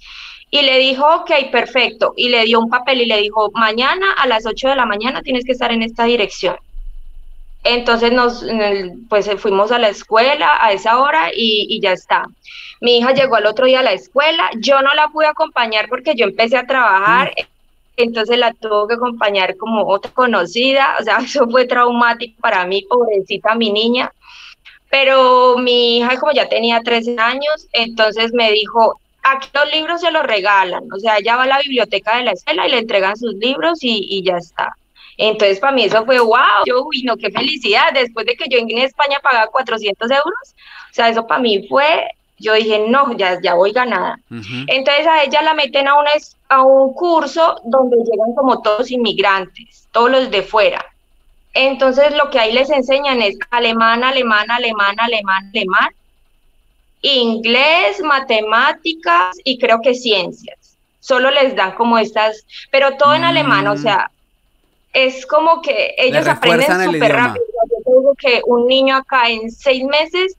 y 0.50 0.62
le 0.62 0.78
dijo, 0.78 1.04
ok, 1.04 1.50
perfecto, 1.50 2.14
y 2.16 2.28
le 2.28 2.44
dio 2.44 2.60
un 2.60 2.70
papel 2.70 3.02
y 3.02 3.06
le 3.06 3.18
dijo, 3.18 3.50
mañana 3.52 4.12
a 4.16 4.28
las 4.28 4.46
8 4.46 4.68
de 4.68 4.76
la 4.76 4.86
mañana 4.86 5.22
tienes 5.22 5.44
que 5.44 5.52
estar 5.52 5.72
en 5.72 5.82
esta 5.82 6.04
dirección. 6.04 6.56
Entonces 7.64 8.12
nos, 8.12 8.46
pues 9.08 9.28
fuimos 9.38 9.72
a 9.72 9.78
la 9.78 9.88
escuela 9.88 10.56
a 10.60 10.72
esa 10.72 10.98
hora 11.00 11.30
y, 11.34 11.66
y, 11.68 11.80
ya 11.80 11.92
está. 11.92 12.26
Mi 12.80 12.98
hija 12.98 13.12
llegó 13.12 13.34
al 13.34 13.46
otro 13.46 13.66
día 13.66 13.80
a 13.80 13.82
la 13.82 13.92
escuela, 13.92 14.48
yo 14.58 14.80
no 14.82 14.94
la 14.94 15.08
pude 15.08 15.26
acompañar 15.26 15.88
porque 15.88 16.14
yo 16.14 16.24
empecé 16.24 16.56
a 16.56 16.66
trabajar, 16.66 17.32
mm. 17.36 17.57
Entonces 18.02 18.38
la 18.38 18.52
tuvo 18.54 18.88
que 18.88 18.94
acompañar 18.94 19.56
como 19.56 19.86
otra 19.86 20.10
conocida, 20.12 20.96
o 21.00 21.04
sea, 21.04 21.18
eso 21.24 21.48
fue 21.48 21.66
traumático 21.66 22.40
para 22.40 22.64
mí, 22.66 22.82
pobrecita 22.88 23.54
mi 23.54 23.70
niña. 23.70 24.12
Pero 24.90 25.58
mi 25.58 25.98
hija, 25.98 26.18
como 26.18 26.32
ya 26.32 26.48
tenía 26.48 26.80
13 26.80 27.16
años, 27.18 27.68
entonces 27.72 28.32
me 28.32 28.50
dijo, 28.52 28.98
aquí 29.22 29.48
los 29.52 29.70
libros 29.70 30.00
se 30.00 30.10
los 30.10 30.22
regalan, 30.22 30.84
o 30.90 30.98
sea, 30.98 31.18
ella 31.18 31.36
va 31.36 31.42
a 31.42 31.46
la 31.46 31.58
biblioteca 31.58 32.16
de 32.16 32.24
la 32.24 32.32
escuela 32.32 32.66
y 32.66 32.70
le 32.70 32.78
entregan 32.78 33.16
sus 33.16 33.34
libros 33.34 33.78
y, 33.82 34.06
y 34.08 34.22
ya 34.22 34.38
está. 34.38 34.72
Entonces, 35.18 35.58
para 35.58 35.72
mí 35.72 35.84
eso 35.84 36.04
fue 36.06 36.20
wow. 36.20 36.64
Yo, 36.64 36.84
uy, 36.84 37.02
no, 37.02 37.16
qué 37.16 37.30
felicidad. 37.30 37.92
Después 37.92 38.24
de 38.24 38.36
que 38.36 38.46
yo 38.48 38.58
en 38.58 38.70
España 38.78 39.18
pagaba 39.20 39.48
400 39.48 40.10
euros, 40.10 40.54
o 40.90 40.94
sea, 40.94 41.08
eso 41.08 41.26
para 41.26 41.42
mí 41.42 41.66
fue, 41.68 42.08
yo 42.38 42.54
dije, 42.54 42.86
no, 42.88 43.16
ya, 43.16 43.38
ya 43.42 43.54
voy 43.54 43.72
ganada. 43.72 44.18
Entonces, 44.66 45.06
a 45.06 45.24
ella 45.24 45.42
la 45.42 45.54
meten 45.54 45.88
a, 45.88 45.98
una, 45.98 46.10
a 46.48 46.62
un 46.62 46.94
curso 46.94 47.60
donde 47.64 47.96
llegan 47.98 48.34
como 48.34 48.62
todos 48.62 48.90
inmigrantes, 48.90 49.88
todos 49.92 50.10
los 50.10 50.30
de 50.30 50.42
fuera. 50.42 50.84
Entonces, 51.54 52.14
lo 52.14 52.30
que 52.30 52.38
ahí 52.38 52.52
les 52.52 52.70
enseñan 52.70 53.20
es 53.20 53.36
alemán, 53.50 54.04
alemán, 54.04 54.50
alemán, 54.50 54.94
alemán, 54.98 55.50
alemán, 55.52 55.90
inglés, 57.02 58.00
matemáticas 58.00 59.36
y 59.44 59.58
creo 59.58 59.80
que 59.80 59.94
ciencias. 59.94 60.76
Solo 61.00 61.30
les 61.30 61.56
dan 61.56 61.72
como 61.72 61.98
estas, 61.98 62.44
pero 62.70 62.96
todo 62.96 63.14
en 63.14 63.24
alemán, 63.24 63.66
o 63.66 63.74
mm. 63.74 63.78
sea, 63.78 64.10
es 64.92 65.26
como 65.26 65.62
que 65.62 65.94
ellos 65.98 66.26
aprenden 66.26 66.92
súper 66.92 67.12
rápido. 67.12 67.44
Yo 67.86 67.98
digo 67.98 68.14
que 68.18 68.42
un 68.46 68.66
niño 68.66 68.96
acá 68.96 69.28
en 69.28 69.50
seis 69.50 69.84
meses, 69.84 70.36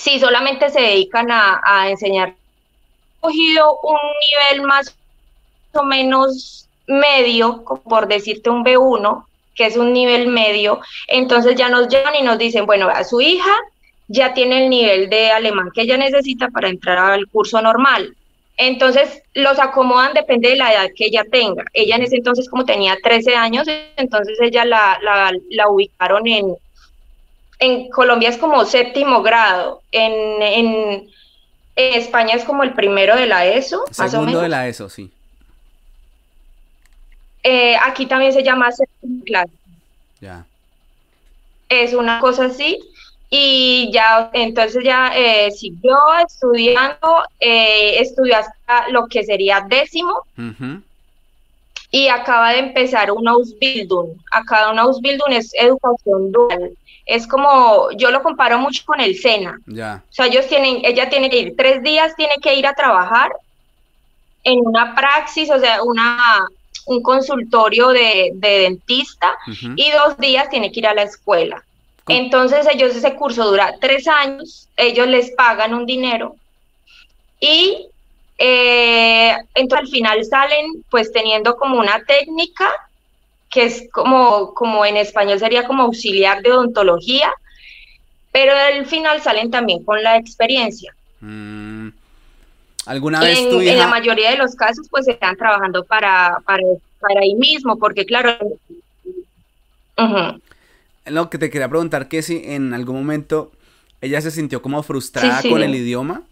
si 0.00 0.18
solamente 0.18 0.70
se 0.70 0.80
dedican 0.80 1.30
a, 1.30 1.60
a 1.62 1.90
enseñar, 1.90 2.34
cogido 3.20 3.78
un 3.82 3.98
nivel 4.48 4.66
más 4.66 4.96
o 5.74 5.82
menos 5.82 6.66
medio, 6.86 7.62
por 7.84 8.08
decirte 8.08 8.48
un 8.48 8.64
B1, 8.64 9.26
que 9.54 9.66
es 9.66 9.76
un 9.76 9.92
nivel 9.92 10.28
medio, 10.28 10.80
entonces 11.06 11.54
ya 11.54 11.68
nos 11.68 11.88
llevan 11.88 12.14
y 12.14 12.22
nos 12.22 12.38
dicen, 12.38 12.64
bueno, 12.64 12.88
a 12.88 13.04
su 13.04 13.20
hija 13.20 13.54
ya 14.08 14.32
tiene 14.32 14.64
el 14.64 14.70
nivel 14.70 15.10
de 15.10 15.30
alemán 15.32 15.70
que 15.74 15.82
ella 15.82 15.98
necesita 15.98 16.48
para 16.48 16.70
entrar 16.70 16.98
al 16.98 17.28
curso 17.28 17.60
normal. 17.60 18.16
Entonces 18.56 19.22
los 19.34 19.58
acomodan, 19.58 20.14
depende 20.14 20.48
de 20.48 20.56
la 20.56 20.72
edad 20.72 20.88
que 20.96 21.06
ella 21.06 21.24
tenga. 21.30 21.64
Ella 21.74 21.96
en 21.96 22.02
ese 22.04 22.16
entonces, 22.16 22.48
como 22.48 22.64
tenía 22.64 22.96
13 23.02 23.36
años, 23.36 23.66
entonces 23.96 24.38
ella 24.40 24.64
la, 24.64 24.98
la, 25.50 25.68
ubicaron 25.68 26.26
en, 26.26 26.56
en 27.60 27.90
Colombia 27.90 28.30
es 28.30 28.38
como 28.38 28.64
séptimo 28.64 29.22
grado, 29.22 29.82
en, 29.92 30.42
en, 30.42 31.10
España 31.76 32.34
es 32.34 32.44
como 32.44 32.62
el 32.62 32.74
primero 32.74 33.16
de 33.16 33.26
la 33.26 33.46
ESO, 33.46 33.84
más 33.96 34.12
o 34.12 34.22
menos. 34.22 34.42
de 34.42 34.48
la 34.48 34.68
ESO, 34.68 34.90
sí. 34.90 35.10
Eh, 37.42 37.74
aquí 37.82 38.04
también 38.04 38.32
se 38.32 38.42
llama 38.42 38.70
séptimo 38.70 39.24
clase. 39.24 39.52
Ya. 40.20 40.44
Es 41.68 41.94
una 41.94 42.20
cosa 42.20 42.46
así 42.46 42.78
y 43.30 43.90
ya 43.92 44.28
entonces 44.32 44.84
ya 44.84 45.12
eh, 45.14 45.50
siguió 45.52 45.96
estudiando, 46.26 47.22
eh, 47.38 48.00
estudió 48.00 48.36
hasta 48.36 48.88
lo 48.90 49.06
que 49.06 49.24
sería 49.24 49.64
décimo 49.66 50.26
y 51.90 52.08
acaba 52.08 52.52
de 52.52 52.58
empezar 52.58 53.10
un 53.12 53.28
Ausbildung. 53.28 54.16
Acá 54.32 54.70
un 54.70 54.78
Ausbildung 54.78 55.32
es 55.32 55.52
educación 55.54 56.32
dual. 56.32 56.76
Es 57.10 57.26
como, 57.26 57.90
yo 57.96 58.12
lo 58.12 58.22
comparo 58.22 58.60
mucho 58.60 58.84
con 58.86 59.00
el 59.00 59.16
SENA. 59.18 59.58
Ya. 59.66 60.04
O 60.08 60.12
sea, 60.12 60.26
ellos 60.26 60.46
tienen, 60.46 60.82
ella 60.84 61.10
tiene 61.10 61.28
que 61.28 61.38
ir 61.38 61.56
tres 61.56 61.82
días, 61.82 62.14
tiene 62.14 62.34
que 62.40 62.54
ir 62.54 62.68
a 62.68 62.74
trabajar 62.74 63.32
en 64.44 64.60
una 64.64 64.94
praxis, 64.94 65.50
o 65.50 65.58
sea, 65.58 65.82
una, 65.82 66.46
un 66.86 67.02
consultorio 67.02 67.88
de, 67.88 68.30
dentista 68.40 69.36
y 69.74 69.90
dos 69.90 70.18
días 70.18 70.48
tiene 70.50 70.70
que 70.70 70.78
ir 70.78 70.86
a 70.86 70.94
la 70.94 71.02
escuela. 71.02 71.64
Entonces 72.06 72.64
ellos 72.72 72.94
ese 72.94 73.16
curso 73.16 73.44
dura 73.50 73.74
tres 73.80 74.06
años, 74.06 74.68
ellos 74.76 75.08
les 75.08 75.32
pagan 75.32 75.74
un 75.74 75.86
dinero 75.86 76.36
y 77.40 77.88
eh, 78.38 79.34
entonces 79.54 79.86
al 79.86 79.92
final 79.92 80.24
salen 80.24 80.84
pues 80.90 81.12
teniendo 81.12 81.56
como 81.56 81.78
una 81.80 82.04
técnica 82.04 82.72
que 83.50 83.64
es 83.64 83.88
como, 83.92 84.54
como 84.54 84.84
en 84.86 84.96
español 84.96 85.38
sería 85.38 85.66
como 85.66 85.82
auxiliar 85.82 86.42
de 86.42 86.52
odontología, 86.52 87.32
pero 88.32 88.52
al 88.54 88.86
final 88.86 89.20
salen 89.20 89.50
también 89.50 89.84
con 89.84 90.02
la 90.02 90.16
experiencia. 90.16 90.94
Mm. 91.20 91.88
¿Alguna 92.86 93.20
vez 93.20 93.38
en, 93.38 93.60
en 93.60 93.78
la 93.78 93.88
mayoría 93.88 94.30
de 94.30 94.38
los 94.38 94.54
casos 94.54 94.86
pues 94.88 95.06
están 95.06 95.36
trabajando 95.36 95.84
para, 95.84 96.38
para, 96.46 96.62
para 96.98 97.20
ahí 97.20 97.34
mismo, 97.34 97.76
porque 97.78 98.06
claro, 98.06 98.38
lo 101.06 101.30
que 101.30 101.38
te 101.38 101.50
quería 101.50 101.68
preguntar, 101.68 102.08
que 102.08 102.22
si 102.22 102.42
en 102.44 102.72
algún 102.72 102.96
momento 102.96 103.52
ella 104.00 104.20
se 104.20 104.30
sintió 104.30 104.62
como 104.62 104.82
frustrada 104.82 105.42
con 105.42 105.62
el 105.62 105.74
idioma. 105.74 106.22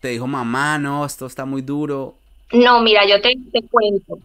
Te 0.00 0.08
dijo, 0.08 0.26
mamá, 0.26 0.78
no, 0.78 1.04
esto 1.06 1.26
está 1.26 1.44
muy 1.44 1.62
duro. 1.62 2.14
No, 2.52 2.80
mira, 2.82 3.06
yo 3.06 3.20
te, 3.20 3.36
cuento. 3.70 4.18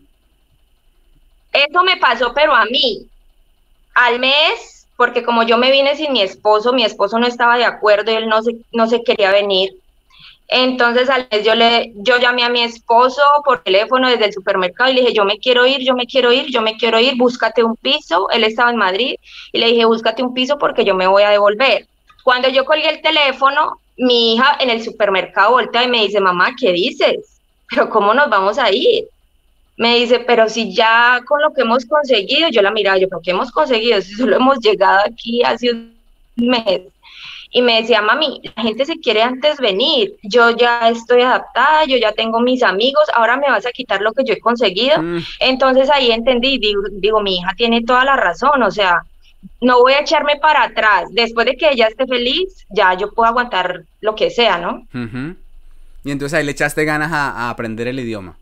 Eso 1.51 1.83
me 1.83 1.97
pasó, 1.97 2.33
pero 2.33 2.55
a 2.55 2.65
mí, 2.65 3.05
al 3.93 4.19
mes, 4.19 4.87
porque 4.95 5.23
como 5.23 5.43
yo 5.43 5.57
me 5.57 5.71
vine 5.71 5.95
sin 5.95 6.13
mi 6.13 6.21
esposo, 6.21 6.73
mi 6.73 6.83
esposo 6.83 7.19
no 7.19 7.27
estaba 7.27 7.57
de 7.57 7.65
acuerdo 7.65 8.11
él 8.11 8.27
no 8.27 8.41
se, 8.41 8.55
no 8.71 8.87
se 8.87 9.03
quería 9.03 9.31
venir. 9.31 9.73
Entonces 10.47 11.09
al 11.09 11.27
mes 11.31 11.45
yo 11.45 11.55
le, 11.55 11.93
yo 11.95 12.19
llamé 12.19 12.43
a 12.43 12.49
mi 12.49 12.61
esposo 12.61 13.21
por 13.45 13.63
teléfono 13.63 14.09
desde 14.09 14.25
el 14.25 14.33
supermercado 14.33 14.91
y 14.91 14.93
le 14.93 15.01
dije, 15.01 15.13
yo 15.13 15.23
me 15.23 15.39
quiero 15.39 15.65
ir, 15.65 15.79
yo 15.79 15.95
me 15.95 16.05
quiero 16.05 16.31
ir, 16.33 16.47
yo 16.51 16.61
me 16.61 16.75
quiero 16.75 16.99
ir, 16.99 17.15
búscate 17.15 17.63
un 17.63 17.77
piso. 17.77 18.29
Él 18.31 18.43
estaba 18.43 18.69
en 18.69 18.75
Madrid 18.75 19.15
y 19.53 19.59
le 19.59 19.67
dije, 19.67 19.85
búscate 19.85 20.21
un 20.21 20.33
piso 20.33 20.57
porque 20.57 20.83
yo 20.83 20.93
me 20.93 21.07
voy 21.07 21.23
a 21.23 21.29
devolver. 21.29 21.87
Cuando 22.23 22.49
yo 22.49 22.65
colgué 22.65 22.89
el 22.89 23.01
teléfono, 23.01 23.79
mi 23.97 24.35
hija 24.35 24.57
en 24.59 24.69
el 24.69 24.83
supermercado 24.83 25.51
voltea 25.51 25.85
y 25.85 25.87
me 25.87 26.01
dice, 26.01 26.19
mamá, 26.19 26.53
¿qué 26.59 26.73
dices? 26.73 27.39
Pero 27.69 27.89
¿cómo 27.89 28.13
nos 28.13 28.29
vamos 28.29 28.57
a 28.57 28.69
ir? 28.71 29.05
Me 29.77 29.95
dice, 29.95 30.19
pero 30.19 30.47
si 30.49 30.73
ya 30.73 31.21
con 31.25 31.41
lo 31.41 31.53
que 31.53 31.61
hemos 31.61 31.85
conseguido, 31.85 32.49
yo 32.49 32.61
la 32.61 32.71
miraba, 32.71 32.97
yo, 32.97 33.09
¿pero 33.09 33.21
qué 33.21 33.31
hemos 33.31 33.51
conseguido? 33.51 34.01
Si 34.01 34.13
solo 34.13 34.35
hemos 34.35 34.59
llegado 34.59 34.99
aquí 35.05 35.41
hace 35.43 35.71
un 35.71 35.95
mes 36.35 36.81
y 37.51 37.61
me 37.61 37.81
decía, 37.81 38.01
mami, 38.01 38.41
la 38.55 38.63
gente 38.63 38.85
se 38.85 38.99
quiere 38.99 39.21
antes 39.21 39.59
venir, 39.59 40.15
yo 40.23 40.51
ya 40.51 40.87
estoy 40.89 41.21
adaptada, 41.21 41.83
yo 41.85 41.97
ya 41.97 42.13
tengo 42.13 42.39
mis 42.39 42.63
amigos, 42.63 43.03
ahora 43.13 43.35
me 43.35 43.49
vas 43.49 43.65
a 43.65 43.71
quitar 43.71 44.01
lo 44.01 44.13
que 44.13 44.23
yo 44.23 44.33
he 44.33 44.39
conseguido. 44.39 45.01
Mm. 45.01 45.19
Entonces 45.41 45.89
ahí 45.89 46.11
entendí, 46.11 46.59
digo, 46.91 47.21
mi 47.21 47.37
hija 47.37 47.53
tiene 47.57 47.83
toda 47.83 48.05
la 48.05 48.15
razón, 48.15 48.63
o 48.63 48.71
sea, 48.71 49.03
no 49.59 49.79
voy 49.79 49.93
a 49.93 49.99
echarme 49.99 50.37
para 50.37 50.63
atrás, 50.63 51.09
después 51.11 51.45
de 51.45 51.57
que 51.57 51.69
ella 51.69 51.87
esté 51.87 52.07
feliz, 52.07 52.65
ya 52.69 52.93
yo 52.93 53.11
puedo 53.11 53.29
aguantar 53.29 53.83
lo 53.99 54.15
que 54.15 54.29
sea, 54.29 54.57
¿no? 54.57 54.87
Y 56.03 56.11
entonces 56.11 56.37
ahí 56.37 56.45
le 56.45 56.53
echaste 56.53 56.85
ganas 56.85 57.11
a 57.11 57.49
aprender 57.49 57.87
el 57.87 57.99
idioma. 57.99 58.37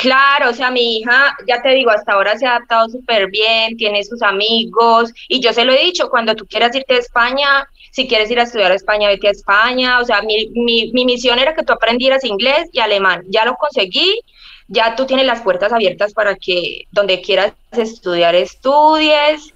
Claro, 0.00 0.50
o 0.50 0.54
sea, 0.54 0.70
mi 0.70 0.98
hija, 0.98 1.36
ya 1.46 1.60
te 1.62 1.70
digo, 1.70 1.90
hasta 1.90 2.12
ahora 2.12 2.38
se 2.38 2.46
ha 2.46 2.56
adaptado 2.56 2.88
súper 2.88 3.30
bien, 3.30 3.76
tiene 3.76 4.02
sus 4.04 4.22
amigos, 4.22 5.12
y 5.28 5.40
yo 5.40 5.52
se 5.52 5.64
lo 5.64 5.72
he 5.72 5.84
dicho, 5.84 6.08
cuando 6.08 6.34
tú 6.34 6.46
quieras 6.46 6.74
irte 6.74 6.94
a 6.94 6.98
España, 6.98 7.68
si 7.90 8.08
quieres 8.08 8.30
ir 8.30 8.40
a 8.40 8.44
estudiar 8.44 8.72
a 8.72 8.76
España, 8.76 9.08
vete 9.08 9.28
a 9.28 9.32
España, 9.32 9.98
o 10.00 10.04
sea, 10.04 10.22
mi, 10.22 10.48
mi, 10.54 10.90
mi 10.92 11.04
misión 11.04 11.38
era 11.38 11.54
que 11.54 11.64
tú 11.64 11.72
aprendieras 11.72 12.24
inglés 12.24 12.68
y 12.72 12.80
alemán, 12.80 13.24
ya 13.28 13.44
lo 13.44 13.56
conseguí, 13.56 14.20
ya 14.68 14.96
tú 14.96 15.04
tienes 15.06 15.26
las 15.26 15.42
puertas 15.42 15.72
abiertas 15.72 16.14
para 16.14 16.34
que 16.36 16.86
donde 16.92 17.20
quieras 17.20 17.52
estudiar, 17.72 18.34
estudies, 18.34 19.52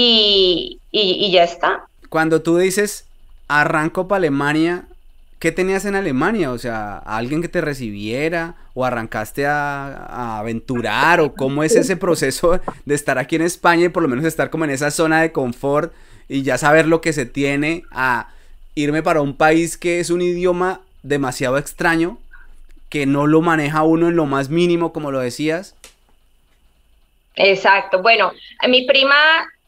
y, 0.00 0.78
y, 0.92 1.30
ya 1.32 1.42
está. 1.42 1.86
Cuando 2.08 2.40
tú 2.40 2.56
dices 2.56 3.04
arranco 3.48 4.06
para 4.06 4.18
Alemania, 4.18 4.84
¿qué 5.38 5.52
tenías 5.52 5.84
en 5.84 5.94
Alemania? 5.94 6.52
O 6.52 6.58
sea, 6.58 6.98
¿alguien 6.98 7.42
que 7.42 7.48
te 7.48 7.60
recibiera? 7.60 8.54
¿O 8.74 8.84
arrancaste 8.84 9.46
a, 9.46 10.38
aventurar? 10.38 11.20
¿O 11.20 11.34
cómo 11.34 11.62
es 11.62 11.76
ese 11.76 11.96
proceso 11.96 12.60
de 12.84 12.94
estar 12.94 13.18
aquí 13.18 13.36
en 13.36 13.42
España 13.42 13.86
y 13.86 13.88
por 13.88 14.02
lo 14.02 14.08
menos 14.08 14.24
estar 14.24 14.50
como 14.50 14.64
en 14.64 14.70
esa 14.70 14.90
zona 14.90 15.22
de 15.22 15.32
confort 15.32 15.92
y 16.28 16.42
ya 16.42 16.58
saber 16.58 16.86
lo 16.86 17.00
que 17.00 17.12
se 17.12 17.26
tiene 17.26 17.84
a 17.90 18.28
irme 18.74 19.02
para 19.02 19.20
un 19.20 19.36
país 19.36 19.76
que 19.76 20.00
es 20.00 20.10
un 20.10 20.22
idioma 20.22 20.80
demasiado 21.02 21.58
extraño, 21.58 22.18
que 22.88 23.06
no 23.06 23.26
lo 23.26 23.40
maneja 23.40 23.82
uno 23.82 24.08
en 24.08 24.16
lo 24.16 24.26
más 24.26 24.50
mínimo, 24.50 24.92
como 24.92 25.10
lo 25.10 25.20
decías? 25.20 25.74
Exacto. 27.34 28.02
Bueno, 28.02 28.32
mi 28.68 28.86
prima 28.86 29.14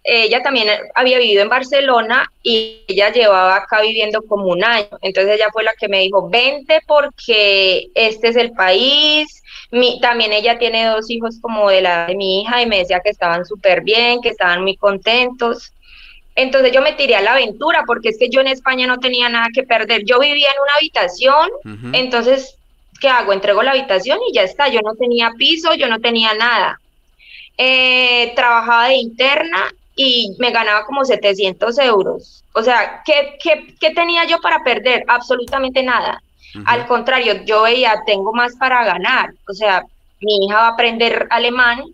ella 0.03 0.43
también 0.43 0.69
había 0.95 1.19
vivido 1.19 1.43
en 1.43 1.49
Barcelona 1.49 2.31
y 2.43 2.83
ella 2.89 3.13
llevaba 3.13 3.57
acá 3.57 3.83
viviendo 3.83 4.23
como 4.23 4.47
un 4.47 4.65
año. 4.65 4.89
Entonces 5.03 5.35
ella 5.35 5.49
fue 5.53 5.63
la 5.63 5.75
que 5.75 5.89
me 5.89 6.01
dijo, 6.01 6.29
vente 6.29 6.81
porque 6.87 7.89
este 7.95 8.29
es 8.29 8.37
el 8.37 8.53
país. 8.53 9.43
Mi, 9.71 10.01
también 10.01 10.33
ella 10.33 10.59
tiene 10.59 10.87
dos 10.87 11.11
hijos 11.11 11.39
como 11.41 11.69
de 11.69 11.83
la 11.83 12.07
de 12.07 12.17
mi 12.17 12.41
hija 12.41 12.63
y 12.63 12.67
me 12.67 12.79
decía 12.79 13.01
que 13.01 13.11
estaban 13.11 13.45
súper 13.45 13.83
bien, 13.83 14.21
que 14.23 14.31
estaban 14.31 14.63
muy 14.63 14.77
contentos. 14.77 15.73
Entonces 16.35 16.73
yo 16.73 16.81
me 16.81 16.95
tiré 16.95 17.17
a 17.17 17.21
la 17.21 17.33
aventura 17.33 17.85
porque 17.87 18.09
es 18.09 18.19
que 18.19 18.31
yo 18.31 18.41
en 18.41 18.47
España 18.47 18.87
no 18.87 18.99
tenía 18.99 19.29
nada 19.29 19.49
que 19.53 19.65
perder. 19.65 20.05
Yo 20.05 20.19
vivía 20.19 20.49
en 20.49 20.63
una 20.63 20.75
habitación, 20.77 21.51
entonces, 21.93 22.57
¿qué 23.01 23.09
hago? 23.09 23.33
Entrego 23.33 23.63
la 23.63 23.73
habitación 23.73 24.19
y 24.29 24.33
ya 24.33 24.43
está. 24.43 24.69
Yo 24.69 24.81
no 24.81 24.95
tenía 24.95 25.33
piso, 25.37 25.75
yo 25.75 25.89
no 25.89 26.01
tenía 26.01 26.33
nada. 26.35 26.81
Eh, 27.59 28.33
trabajaba 28.35 28.89
de 28.89 28.95
interna 28.95 29.71
y 29.97 30.35
me 30.39 30.51
ganaba 30.51 30.85
como 30.85 31.05
700 31.05 31.79
euros. 31.79 32.43
O 32.53 32.63
sea, 32.63 33.03
¿qué, 33.05 33.39
qué, 33.43 33.91
tenía 33.91 34.25
yo 34.25 34.41
para 34.41 34.63
perder? 34.63 35.05
Absolutamente 35.09 35.83
nada. 35.83 36.23
Al 36.67 36.87
contrario, 36.87 37.45
yo 37.45 37.63
veía, 37.63 38.03
tengo 38.07 38.33
más 38.33 38.57
para 38.57 38.85
ganar. 38.85 39.31
O 39.49 39.55
sea, 39.55 39.85
mi 40.21 40.47
hija 40.47 40.57
va 40.57 40.67
a 40.67 40.71
aprender 40.71 41.27
alemán 41.31 41.85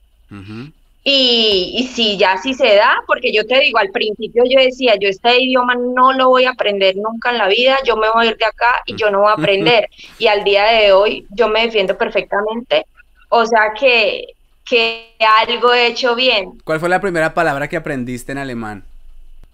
y, 1.09 1.75
y 1.77 1.87
si 1.89 2.17
ya 2.17 2.37
sí 2.39 2.55
se 2.55 2.75
da, 2.75 2.97
porque 3.07 3.33
yo 3.33 3.47
te 3.47 3.61
digo, 3.61 3.79
al 3.79 3.91
principio 3.91 4.43
yo 4.45 4.59
decía, 4.59 4.95
yo 4.99 5.09
este 5.09 5.41
idioma 5.41 5.77
no 5.77 6.13
lo 6.13 6.31
voy 6.31 6.47
a 6.47 6.51
aprender 6.51 6.97
nunca 6.97 7.31
en 7.31 7.39
la 7.39 7.47
vida, 7.47 7.79
yo 7.85 7.97
me 7.97 8.11
voy 8.11 8.27
a 8.27 8.31
ir 8.31 8.37
de 8.37 8.45
acá 8.45 8.83
y 8.87 8.97
yo 8.97 9.11
no 9.11 9.21
voy 9.21 9.29
a 9.29 9.33
aprender. 9.41 9.89
y 10.19 10.27
al 10.27 10.43
día 10.43 10.65
de 10.65 10.93
hoy 10.93 11.27
yo 11.31 11.49
me 11.49 11.63
defiendo 11.63 11.97
perfectamente. 11.97 12.87
O 13.29 13.45
sea 13.45 13.73
que 13.79 14.36
que 14.69 15.15
algo 15.47 15.73
he 15.73 15.87
hecho 15.87 16.15
bien. 16.15 16.59
¿Cuál 16.65 16.81
fue 16.81 16.89
la 16.89 17.01
primera 17.01 17.33
palabra 17.33 17.69
que 17.69 17.77
aprendiste 17.77 18.33
en 18.33 18.39
alemán? 18.39 18.85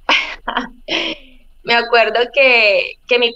Me 1.65 1.75
acuerdo 1.75 2.19
que, 2.35 2.95
que 3.07 3.19
mi, 3.19 3.33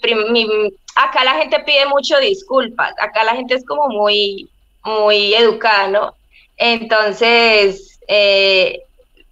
acá 0.96 1.22
la 1.22 1.34
gente 1.34 1.60
pide 1.60 1.86
mucho 1.86 2.18
disculpas, 2.18 2.92
acá 2.98 3.22
la 3.22 3.36
gente 3.36 3.54
es 3.54 3.64
como 3.64 3.88
muy, 3.88 4.48
muy 4.84 5.34
educada, 5.34 5.86
¿no? 5.88 6.14
Entonces, 6.56 8.00
eh, 8.08 8.82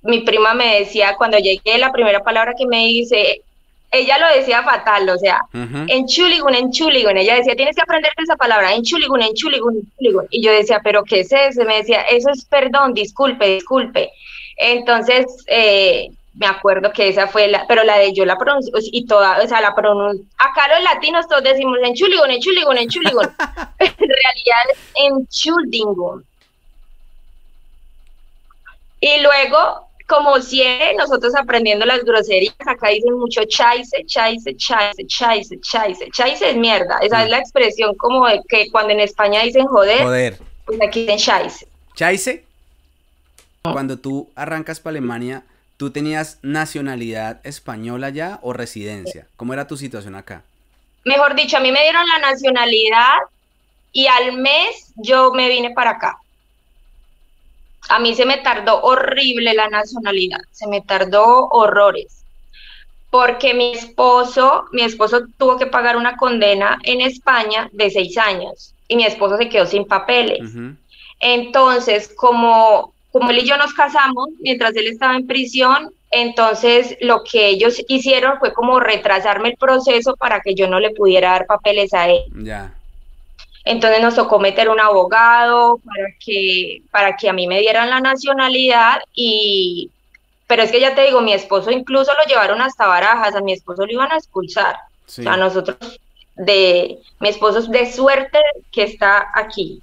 mi 0.03 0.21
prima 0.21 0.55
me 0.55 0.81
decía, 0.81 1.17
cuando 1.17 1.39
llegué, 1.39 1.79
la 1.79 1.91
primera 1.91 2.23
palabra 2.23 2.55
que 2.57 2.67
me 2.67 2.85
dice, 2.87 3.43
ella 3.95 4.19
lo 4.19 4.35
decía 4.35 4.63
fatal, 4.63 5.09
o 5.09 5.17
sea, 5.19 5.41
en 5.53 6.07
chuligun, 6.07 6.55
en 6.55 6.71
chuligun, 6.73 7.17
ella 7.17 7.37
decía, 7.37 7.55
tienes 7.55 7.77
que 7.77 7.83
aprenderte 7.83 8.23
esa 8.23 8.37
palabra, 8.37 8.75
en 8.75 8.83
chuligun, 8.83 9.23
en 9.23 9.35
chuligun, 9.35 9.77
en 9.77 9.93
chuligun, 9.97 10.27
y 10.31 10.43
yo 10.43 10.51
decía, 10.51 10.81
pero 10.83 11.05
¿qué 11.05 11.21
es 11.21 11.33
eso? 11.33 11.65
Me 11.65 11.77
decía, 11.77 12.03
eso 12.03 12.31
es 12.31 12.45
perdón, 12.45 12.93
disculpe, 12.93 13.47
disculpe. 13.47 14.11
Entonces, 14.57 15.27
eh, 15.47 16.11
me 16.35 16.47
acuerdo 16.47 16.93
que 16.93 17.09
esa 17.09 17.29
fue 17.29 17.47
la, 17.47 17.67
pero 17.69 17.85
la 17.85 17.99
de 17.99 18.13
yo 18.13 18.25
la 18.25 18.37
pronuncio, 18.37 18.73
y 18.81 19.07
toda, 19.07 19.41
o 19.43 19.47
sea, 19.47 19.61
la 19.61 19.75
pronuncio, 19.75 20.25
acá 20.39 20.69
los 20.69 20.83
latinos 20.83 21.29
todos 21.29 21.45
decimos 21.45 21.79
en 21.85 21.95
chuligun, 21.95 22.31
en 22.31 22.41
chuligun, 22.41 22.79
en 22.79 22.89
chuligun, 22.89 23.25
en 23.79 23.95
realidad 23.97 24.65
es 24.73 24.79
en 24.97 25.27
chuldingun. 25.29 26.25
Y 29.01 29.21
luego 29.21 29.87
como 30.07 30.41
siempre, 30.41 30.95
nosotros 30.97 31.35
aprendiendo 31.35 31.87
las 31.87 32.05
groserías, 32.05 32.55
acá 32.67 32.89
dicen 32.91 33.15
mucho 33.15 33.43
chaise, 33.47 34.05
chaise, 34.07 34.55
chaise, 34.57 35.07
chaise, 35.07 35.59
chaise. 35.61 36.09
Chaise 36.13 36.51
es 36.51 36.57
mierda. 36.57 36.99
Esa 37.01 37.25
es 37.25 37.31
la 37.31 37.39
expresión 37.39 37.95
como 37.95 38.27
de 38.29 38.41
que 38.49 38.71
cuando 38.71 38.93
en 38.93 39.01
España 39.01 39.43
dicen 39.43 39.67
joder, 39.67 40.03
joder. 40.03 40.39
pues 40.67 40.79
aquí 40.87 41.01
dicen 41.01 41.19
chaise. 41.19 41.67
¿Chaise? 41.95 42.45
Cuando 43.63 43.99
tú 43.99 44.31
arrancas 44.35 44.79
para 44.81 44.93
Alemania, 44.93 45.45
¿tú 45.79 45.91
tenías 45.91 46.39
nacionalidad 46.43 47.41
española 47.45 48.11
ya 48.11 48.39
o 48.43 48.53
residencia? 48.53 49.27
¿Cómo 49.37 49.55
era 49.55 49.67
tu 49.67 49.79
situación 49.79 50.17
acá? 50.17 50.43
Mejor 51.05 51.35
dicho, 51.35 51.57
a 51.57 51.61
mí 51.61 51.73
me 51.73 51.81
dieron 51.83 52.07
la 52.07 52.31
nacionalidad 52.31 53.17
y 53.93 54.07
al 54.07 54.33
mes 54.33 54.93
yo 54.97 55.33
me 55.33 55.49
vine 55.49 55.71
para 55.71 55.93
acá. 55.93 56.19
A 57.89 57.99
mí 57.99 58.15
se 58.15 58.25
me 58.25 58.39
tardó 58.39 58.83
horrible 58.83 59.55
la 59.55 59.69
nacionalidad, 59.69 60.41
se 60.51 60.67
me 60.67 60.81
tardó 60.81 61.49
horrores, 61.49 62.25
porque 63.11 63.55
mi 63.55 63.73
esposo, 63.75 64.65
mi 64.73 64.83
esposo 64.83 65.23
tuvo 65.39 65.57
que 65.57 65.67
pagar 65.67 65.97
una 65.97 66.17
condena 66.17 66.79
en 66.83 67.01
España 67.01 67.69
de 67.73 67.91
seis 67.91 68.17
años 68.19 68.75
y 68.89 68.97
mi 68.97 69.05
esposo 69.05 69.37
se 69.37 69.49
quedó 69.49 69.67
sin 69.67 69.85
papeles. 69.85 70.41
Entonces, 71.21 72.13
como, 72.17 72.93
como 73.13 73.31
él 73.31 73.39
y 73.39 73.47
yo 73.47 73.57
nos 73.57 73.73
casamos 73.73 74.31
mientras 74.41 74.75
él 74.77 74.87
estaba 74.87 75.17
en 75.17 75.27
prisión, 75.27 75.91
entonces 76.11 76.97
lo 77.01 77.23
que 77.25 77.49
ellos 77.49 77.83
hicieron 77.89 78.39
fue 78.39 78.53
como 78.53 78.79
retrasarme 78.79 79.51
el 79.51 79.57
proceso 79.57 80.17
para 80.17 80.41
que 80.41 80.55
yo 80.55 80.69
no 80.69 80.81
le 80.81 80.91
pudiera 80.91 81.31
dar 81.31 81.47
papeles 81.47 81.93
a 81.93 82.09
él. 82.09 82.25
Ya. 82.37 82.75
Entonces 83.65 84.03
nos 84.03 84.15
tocó 84.15 84.39
meter 84.39 84.69
un 84.69 84.81
abogado 84.81 85.79
para 85.79 86.09
que, 86.21 86.83
para 86.91 87.17
que 87.17 87.29
a 87.29 87.33
mí 87.33 87.47
me 87.47 87.61
dieran 87.61 87.89
la 87.89 88.01
nacionalidad 88.01 89.01
y, 89.15 89.91
pero 90.47 90.63
es 90.63 90.71
que 90.71 90.81
ya 90.81 90.95
te 90.95 91.05
digo, 91.05 91.23
mi 91.23 91.33
esposo 91.33 91.71
incluso 91.71 92.13
lo 92.13 92.25
llevaron 92.29 92.61
hasta 92.61 92.87
barajas, 92.87 93.35
a 93.35 93.41
mi 93.41 93.53
esposo 93.53 93.87
lo 93.87 93.93
iban 93.93 94.13
a 94.13 94.17
expulsar. 94.17 94.77
O 95.07 95.11
sea, 95.11 95.37
nosotros 95.37 95.79
de, 96.37 96.99
mi 97.21 97.29
esposo 97.29 97.61
es 97.61 97.71
de 97.71 97.91
suerte 97.91 98.39
que 98.71 98.83
está 98.83 99.31
aquí. 99.35 99.81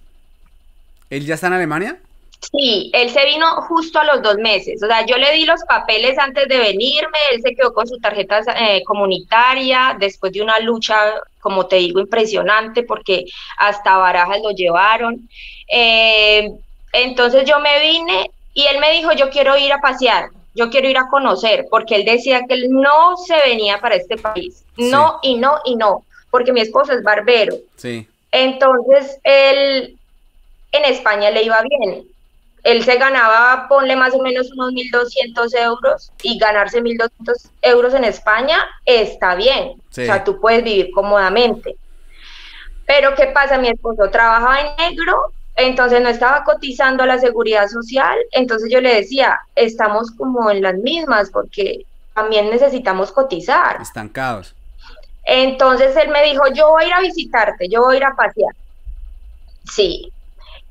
¿Él 1.09 1.25
ya 1.25 1.35
está 1.35 1.47
en 1.47 1.53
Alemania? 1.53 1.99
Sí, 2.41 2.89
él 2.93 3.11
se 3.11 3.23
vino 3.25 3.45
justo 3.67 3.99
a 3.99 4.03
los 4.03 4.23
dos 4.23 4.37
meses. 4.37 4.81
O 4.81 4.87
sea, 4.87 5.05
yo 5.05 5.15
le 5.17 5.31
di 5.33 5.45
los 5.45 5.61
papeles 5.63 6.17
antes 6.17 6.47
de 6.47 6.57
venirme, 6.57 7.17
él 7.31 7.41
se 7.41 7.53
quedó 7.53 7.71
con 7.71 7.87
su 7.87 7.99
tarjeta 7.99 8.41
eh, 8.57 8.83
comunitaria 8.83 9.95
después 9.99 10.33
de 10.33 10.41
una 10.41 10.59
lucha, 10.59 10.97
como 11.39 11.67
te 11.67 11.75
digo, 11.75 11.99
impresionante, 11.99 12.81
porque 12.81 13.25
hasta 13.57 13.97
Barajas 13.97 14.39
lo 14.41 14.51
llevaron. 14.51 15.29
Eh, 15.71 16.51
entonces 16.93 17.45
yo 17.45 17.59
me 17.59 17.79
vine 17.79 18.31
y 18.55 18.65
él 18.65 18.79
me 18.79 18.91
dijo, 18.93 19.11
yo 19.13 19.29
quiero 19.29 19.55
ir 19.55 19.71
a 19.71 19.79
pasear, 19.79 20.29
yo 20.55 20.71
quiero 20.71 20.89
ir 20.89 20.97
a 20.97 21.09
conocer, 21.09 21.67
porque 21.69 21.95
él 21.95 22.05
decía 22.05 22.41
que 22.47 22.55
él 22.55 22.71
no 22.71 23.17
se 23.17 23.35
venía 23.45 23.79
para 23.79 23.95
este 23.95 24.17
país. 24.17 24.65
No 24.77 25.19
y 25.21 25.35
no 25.35 25.59
y 25.63 25.75
no, 25.75 26.05
porque 26.31 26.53
mi 26.53 26.61
esposo 26.61 26.91
es 26.93 27.03
barbero. 27.03 27.55
Sí. 27.75 28.07
Entonces 28.31 29.19
él 29.23 29.95
en 30.71 30.85
España 30.85 31.29
le 31.29 31.43
iba 31.43 31.61
bien 31.61 32.10
él 32.63 32.83
se 32.83 32.97
ganaba, 32.97 33.67
ponle 33.67 33.95
más 33.95 34.13
o 34.13 34.21
menos 34.21 34.51
unos 34.51 34.73
1.200 34.73 35.55
euros 35.55 36.11
y 36.21 36.37
ganarse 36.37 36.81
1.200 36.81 37.49
euros 37.61 37.93
en 37.93 38.03
España 38.03 38.57
está 38.85 39.35
bien. 39.35 39.81
O 39.89 39.93
sea, 39.93 40.23
tú 40.23 40.39
puedes 40.39 40.63
vivir 40.63 40.91
cómodamente. 40.91 41.75
Pero 42.85 43.15
¿qué 43.15 43.27
pasa? 43.27 43.57
Mi 43.57 43.69
esposo 43.69 44.09
trabajaba 44.11 44.59
en 44.59 44.75
negro, 44.77 45.33
entonces 45.55 46.01
no 46.01 46.09
estaba 46.09 46.43
cotizando 46.43 47.03
a 47.03 47.07
la 47.07 47.19
seguridad 47.19 47.67
social, 47.67 48.17
entonces 48.31 48.69
yo 48.71 48.79
le 48.81 48.95
decía, 48.95 49.39
estamos 49.55 50.11
como 50.11 50.49
en 50.51 50.61
las 50.61 50.75
mismas 50.75 51.31
porque 51.31 51.85
también 52.13 52.49
necesitamos 52.49 53.11
cotizar. 53.11 53.81
Estancados. 53.81 54.55
Entonces 55.23 55.95
él 55.95 56.09
me 56.09 56.23
dijo, 56.23 56.43
yo 56.53 56.69
voy 56.69 56.83
a 56.83 56.87
ir 56.87 56.93
a 56.93 57.01
visitarte, 57.01 57.69
yo 57.69 57.81
voy 57.81 57.95
a 57.95 57.97
ir 57.97 58.05
a 58.05 58.15
pasear. 58.15 58.53
Sí, 59.63 60.11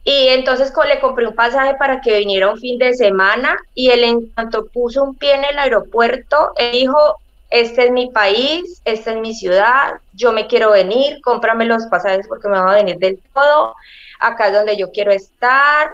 y 0.04 0.28
entonces 0.28 0.72
le 0.88 1.00
compré 1.00 1.26
un 1.26 1.34
pasaje 1.34 1.74
para 1.74 2.00
que 2.00 2.18
viniera 2.18 2.50
un 2.50 2.58
fin 2.58 2.78
de 2.78 2.94
semana 2.94 3.58
y 3.74 3.90
él 3.90 4.04
en 4.04 4.26
cuanto 4.30 4.66
puso 4.66 5.02
un 5.04 5.14
pie 5.14 5.34
en 5.34 5.44
el 5.44 5.58
aeropuerto, 5.58 6.52
él 6.56 6.72
dijo, 6.72 7.16
este 7.50 7.86
es 7.86 7.90
mi 7.90 8.10
país, 8.10 8.80
esta 8.84 9.12
es 9.12 9.18
mi 9.18 9.34
ciudad, 9.34 9.94
yo 10.14 10.32
me 10.32 10.46
quiero 10.46 10.70
venir, 10.70 11.20
cómprame 11.22 11.66
los 11.66 11.84
pasajes 11.86 12.26
porque 12.28 12.48
me 12.48 12.58
va 12.58 12.72
a 12.72 12.76
venir 12.76 12.96
del 12.98 13.20
todo, 13.34 13.74
acá 14.20 14.48
es 14.48 14.54
donde 14.54 14.76
yo 14.76 14.90
quiero 14.90 15.12
estar 15.12 15.92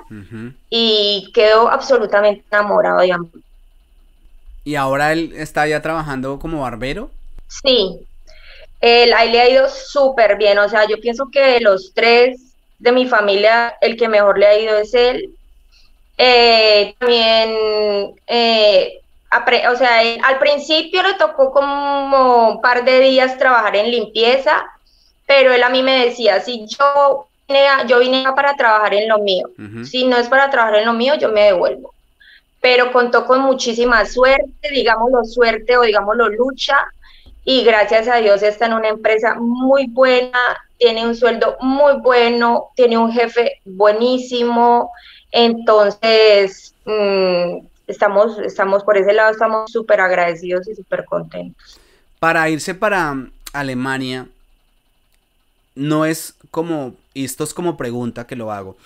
y 0.71 1.31
quedó 1.35 1.69
absolutamente 1.69 2.45
enamorado 2.51 3.01
de 3.01 3.13
amor. 3.13 3.31
¿Y 4.65 4.77
ahora 4.77 5.13
él 5.13 5.33
está 5.37 5.67
ya 5.67 5.83
trabajando 5.83 6.39
como 6.39 6.63
barbero? 6.63 7.11
Sí, 7.49 8.01
él, 8.81 9.13
ahí 9.15 9.31
le 9.31 9.41
ha 9.41 9.49
ido 9.49 9.69
súper 9.69 10.37
bien, 10.37 10.59
o 10.59 10.69
sea, 10.69 10.87
yo 10.87 11.01
pienso 11.01 11.29
que 11.33 11.41
de 11.41 11.61
los 11.61 11.93
tres 11.95 12.46
de 12.79 12.93
mi 12.93 13.07
familia, 13.07 13.77
el 13.81 13.97
que 13.97 14.09
mejor 14.09 14.39
le 14.39 14.47
ha 14.47 14.59
ido 14.59 14.77
es 14.79 14.95
él. 14.95 15.31
Eh, 16.19 16.95
también 16.99 18.15
eh, 18.27 19.01
o 19.71 19.77
sea, 19.77 20.01
al 20.25 20.39
principio 20.39 21.03
le 21.03 21.15
tocó 21.15 21.53
como 21.53 22.49
un 22.51 22.61
par 22.61 22.85
de 22.85 23.01
días 23.01 23.39
trabajar 23.39 23.77
en 23.77 23.91
limpieza, 23.91 24.65
pero 25.27 25.53
él 25.53 25.63
a 25.63 25.69
mí 25.69 25.83
me 25.83 26.07
decía, 26.07 26.41
si 26.41 26.67
yo 26.67 27.27
vine, 27.49 27.67
yo 27.87 27.99
vine 27.99 28.25
para 28.35 28.55
trabajar 28.55 28.95
en 28.95 29.09
lo 29.09 29.19
mío, 29.19 29.49
si 29.85 30.07
no 30.07 30.17
es 30.17 30.29
para 30.29 30.51
trabajar 30.51 30.77
en 30.77 30.87
lo 30.87 30.93
mío, 30.93 31.15
yo 31.17 31.31
me 31.31 31.45
devuelvo. 31.45 31.93
Pero 32.61 32.93
contó 32.93 33.27
con 33.27 33.41
muchísima 33.41 34.07
suerte, 34.07 34.71
digámoslo 34.71 35.25
suerte 35.25 35.77
o 35.77 35.83
digámoslo 35.83 36.29
lucha, 36.29 36.79
y 37.45 37.63
gracias 37.63 38.09
a 38.09 38.17
Dios 38.17 38.43
está 38.43 38.67
en 38.67 38.75
una 38.75 38.89
empresa 38.89 39.35
muy 39.35 39.87
buena, 39.89 40.39
tiene 40.79 41.07
un 41.07 41.15
sueldo 41.15 41.57
muy 41.61 41.95
bueno, 42.01 42.71
tiene 42.75 42.99
un 42.99 43.13
jefe 43.13 43.61
buenísimo, 43.65 44.91
entonces... 45.31 46.75
Mmm, 46.85 47.67
estamos, 47.87 48.39
estamos 48.39 48.85
por 48.85 48.97
ese 48.97 49.13
lado, 49.13 49.33
estamos 49.33 49.71
súper 49.71 50.01
agradecidos 50.01 50.69
y 50.69 50.75
súper 50.75 51.05
contentos. 51.05 51.79
Para 52.19 52.49
irse 52.49 52.75
para 52.75 53.29
Alemania, 53.53 54.27
no 55.75 56.05
es 56.05 56.35
como, 56.51 56.95
y 57.15 57.25
esto 57.25 57.45
es 57.45 57.55
como 57.55 57.77
pregunta 57.77 58.27
que 58.27 58.37
lo 58.37 58.51
hago, 58.51 58.77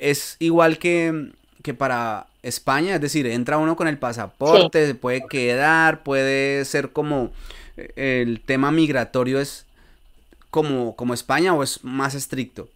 es 0.00 0.36
igual 0.40 0.78
que, 0.78 1.32
que 1.62 1.74
para 1.74 2.26
España, 2.42 2.96
es 2.96 3.00
decir, 3.00 3.26
entra 3.26 3.58
uno 3.58 3.76
con 3.76 3.88
el 3.88 3.98
pasaporte, 3.98 4.86
se 4.86 4.94
puede 4.94 5.24
quedar, 5.28 6.02
puede 6.02 6.64
ser 6.64 6.90
como 6.90 7.30
eh, 7.76 8.22
el 8.22 8.40
tema 8.40 8.72
migratorio 8.72 9.40
es 9.40 9.64
como, 10.52 10.94
como 10.94 11.14
España 11.14 11.54
o 11.54 11.62
es 11.62 11.82
más 11.82 12.14
estricto. 12.14 12.68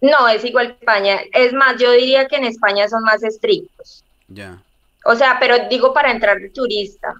No, 0.00 0.28
es 0.28 0.44
igual 0.44 0.74
que 0.74 0.80
España. 0.80 1.20
Es 1.32 1.52
más, 1.52 1.76
yo 1.78 1.92
diría 1.92 2.26
que 2.26 2.36
en 2.36 2.44
España 2.44 2.88
son 2.88 3.04
más 3.04 3.22
estrictos. 3.22 4.02
Ya. 4.26 4.58
O 5.04 5.14
sea, 5.14 5.36
pero 5.38 5.68
digo 5.68 5.94
para 5.94 6.10
entrar 6.10 6.38
de 6.40 6.50
turista. 6.50 7.14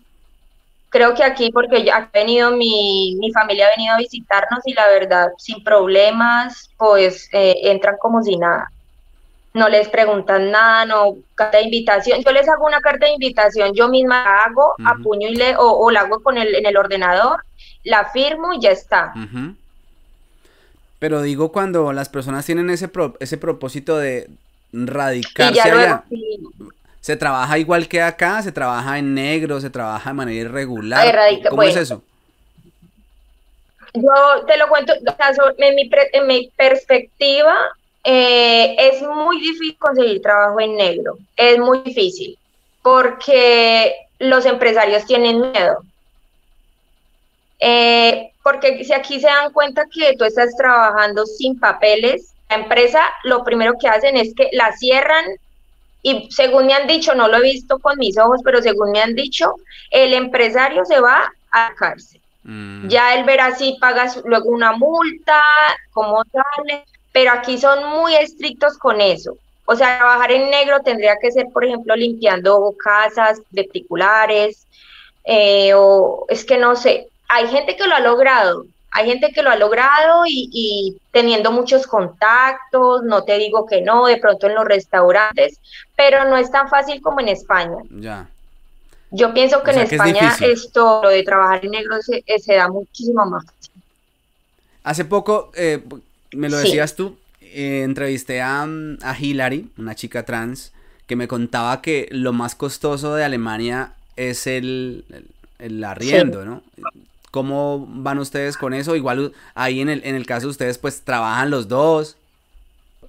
Creo 0.89 1.15
que 1.15 1.23
aquí, 1.23 1.53
porque 1.53 1.89
ha 1.89 2.11
venido 2.13 2.51
mi, 2.51 3.15
mi 3.21 3.31
familia 3.31 3.69
ha 3.69 3.77
venido 3.77 3.95
a 3.95 3.99
visitarnos 3.99 4.59
y 4.65 4.75
la 4.75 4.89
verdad, 4.89 5.29
sin 5.39 5.63
problemas, 5.63 6.69
pues 6.77 7.29
eh, 7.33 7.55
entran 7.63 7.97
como 7.99 8.25
si 8.25 8.37
nada. 8.37 8.73
No 9.55 9.69
les 9.69 9.89
preguntan 9.89 10.51
nada, 10.51 10.85
no, 10.85 11.15
carta 11.37 11.59
de 11.59 11.65
invitación. 11.65 12.25
Yo 12.25 12.33
les 12.33 12.49
hago 12.49 12.67
una 12.67 12.81
carta 12.81 13.07
de 13.07 13.13
invitación, 13.13 13.73
yo 13.73 13.89
misma 13.89 14.25
la 14.25 14.43
hago 14.43 14.75
a 14.85 14.95
puño 14.97 15.29
y 15.29 15.37
le, 15.37 15.55
o, 15.57 15.89
la 15.93 16.01
hago 16.01 16.21
con 16.25 16.39
el, 16.39 16.57
en 16.57 16.67
el 16.67 16.77
ordenador, 16.77 17.45
la 17.85 18.09
firmo 18.11 18.53
y 18.53 18.61
ya 18.61 18.71
está. 18.71 19.13
Pero 20.99 21.23
digo 21.23 21.51
cuando 21.51 21.93
las 21.93 22.09
personas 22.09 22.45
tienen 22.45 22.71
ese, 22.71 22.91
ese 23.21 23.37
propósito 23.39 23.99
de 23.99 24.29
radicarse 24.73 25.61
allá. 25.61 26.05
¿Se 27.01 27.17
trabaja 27.17 27.59
igual 27.59 27.89
que 27.89 28.03
acá? 28.03 28.43
¿Se 28.43 28.53
trabaja 28.53 28.99
en 28.99 29.15
negro? 29.15 29.61
¿Se 29.61 29.71
trabaja 29.71 30.11
de 30.11 30.15
manera 30.15 30.41
irregular? 30.41 31.19
¿Cómo 31.49 31.63
es 31.63 31.77
eso? 31.77 32.03
Yo 33.95 34.45
te 34.47 34.57
lo 34.57 34.69
cuento, 34.69 34.93
en, 35.59 35.75
mi 35.75 35.91
en 36.13 36.27
mi 36.27 36.49
perspectiva, 36.55 37.57
eh, 38.05 38.77
es 38.79 39.03
muy 39.03 39.41
difícil 39.41 39.77
conseguir 39.79 40.23
trabajo 40.23 40.61
en 40.61 40.77
negro. 40.77 41.19
Es 41.37 41.59
muy 41.59 41.81
difícil 41.81 42.39
porque 42.83 43.95
los 44.19 44.47
empresarios 44.47 45.07
tienen 45.07 45.41
miedo. 45.41 45.83
Eh, 47.61 48.33
porque 48.43 48.85
si 48.85 48.93
aquí 48.93 49.21
se 49.21 49.27
dan 49.27 49.53
cuenta 49.53 49.85
que 49.93 50.17
tú 50.17 50.25
estás 50.25 50.57
trabajando 50.57 51.27
sin 51.27 51.61
papeles, 51.61 52.33
la 52.49 52.57
empresa 52.57 53.01
lo 53.25 53.45
primero 53.45 53.75
que 53.79 53.89
hacen 53.89 54.17
es 54.17 54.35
que 54.35 54.49
la 54.53 54.73
cierran 54.73 55.25
y 56.03 56.29
según 56.31 56.67
me 56.67 56.75
han 56.75 56.87
dicho, 56.87 57.15
no 57.15 57.29
lo 57.29 57.37
he 57.37 57.43
visto 57.43 57.79
con 57.79 57.99
mis 57.99 58.17
ojos, 58.19 58.41
pero 58.43 58.63
según 58.63 58.93
me 58.93 59.03
han 59.03 59.15
dicho, 59.15 59.55
el 59.91 60.15
empresario 60.15 60.85
se 60.85 61.01
va 61.01 61.33
a 61.51 61.69
la 61.69 61.75
cárcel. 61.75 62.21
Mm. 62.45 62.89
Ya 62.89 63.15
él 63.15 63.25
verá 63.25 63.55
si 63.55 63.77
paga 63.79 64.11
luego 64.25 64.49
una 64.49 64.73
multa, 64.73 65.41
cómo 65.93 66.25
sale, 66.25 66.85
pero 67.13 67.33
aquí 67.33 67.59
son 67.59 67.91
muy 67.91 68.15
estrictos 68.15 68.79
con 68.79 69.01
eso. 69.01 69.37
O 69.67 69.77
sea, 69.77 69.99
trabajar 69.99 70.33
en 70.33 70.51
negro 70.51 70.81
tendría 70.81 71.17
que 71.21 71.31
ser, 71.31 71.47
por 71.53 71.65
ejemplo, 71.65 71.95
limpiando 71.95 72.75
casas 72.83 73.43
particulares, 73.55 74.67
eh, 75.25 75.73
o 75.75 76.25
es 76.29 76.45
que 76.47 76.57
no 76.57 76.77
sé, 76.77 77.10
hay 77.33 77.47
gente 77.47 77.77
que 77.77 77.87
lo 77.87 77.95
ha 77.95 78.01
logrado, 78.01 78.67
hay 78.91 79.07
gente 79.07 79.31
que 79.33 79.43
lo 79.43 79.51
ha 79.51 79.57
logrado 79.57 80.25
y, 80.27 80.97
teniendo 81.13 81.53
muchos 81.53 81.87
contactos, 81.87 83.05
no 83.05 83.23
te 83.23 83.39
digo 83.39 83.67
que 83.67 83.83
no, 83.83 84.07
de 84.07 84.17
pronto 84.17 84.49
en 84.49 84.57
los 84.57 84.65
restaurantes, 84.65 85.61
pero 85.97 86.25
no 86.29 86.37
es 86.37 86.51
tan 86.51 86.69
fácil 86.69 87.01
como 87.01 87.21
en 87.21 87.29
España. 87.29 87.77
Ya. 87.89 88.29
Yo 89.13 89.33
pienso 89.33 89.63
que 89.63 89.71
en 89.71 89.79
España 89.79 90.37
esto, 90.41 91.03
lo 91.05 91.09
de 91.09 91.23
trabajar 91.23 91.65
en 91.65 91.71
negro 91.71 92.03
se, 92.03 92.25
eh, 92.27 92.57
da 92.57 92.69
muchísimo 92.69 93.25
más 93.27 93.45
Hace 94.83 95.05
poco, 95.05 95.53
eh, 95.55 95.85
me 96.33 96.49
lo 96.49 96.57
decías 96.57 96.97
tú, 96.97 97.17
eh, 97.41 97.83
entrevisté 97.85 98.41
a, 98.41 98.67
a 99.03 99.17
Hillary, 99.19 99.71
una 99.79 99.95
chica 99.95 100.25
trans, 100.25 100.73
que 101.07 101.15
me 101.15 101.29
contaba 101.29 101.81
que 101.81 102.09
lo 102.11 102.33
más 102.33 102.57
costoso 102.57 103.15
de 103.15 103.25
Alemania 103.25 103.93
es 104.17 104.49
el, 104.49 105.05
el, 105.61 105.85
arriendo, 105.85 106.45
¿no? 106.45 106.63
¿Cómo 107.31 107.87
van 107.89 108.19
ustedes 108.19 108.57
con 108.57 108.75
eso? 108.75 108.97
Igual 108.97 109.33
ahí 109.55 109.81
en 109.81 109.89
el, 109.89 110.03
en 110.05 110.15
el 110.15 110.27
caso 110.27 110.47
de 110.47 110.51
ustedes 110.51 110.79
pues 110.79 111.03
trabajan 111.03 111.51
los 111.51 111.69
dos. 111.69 112.17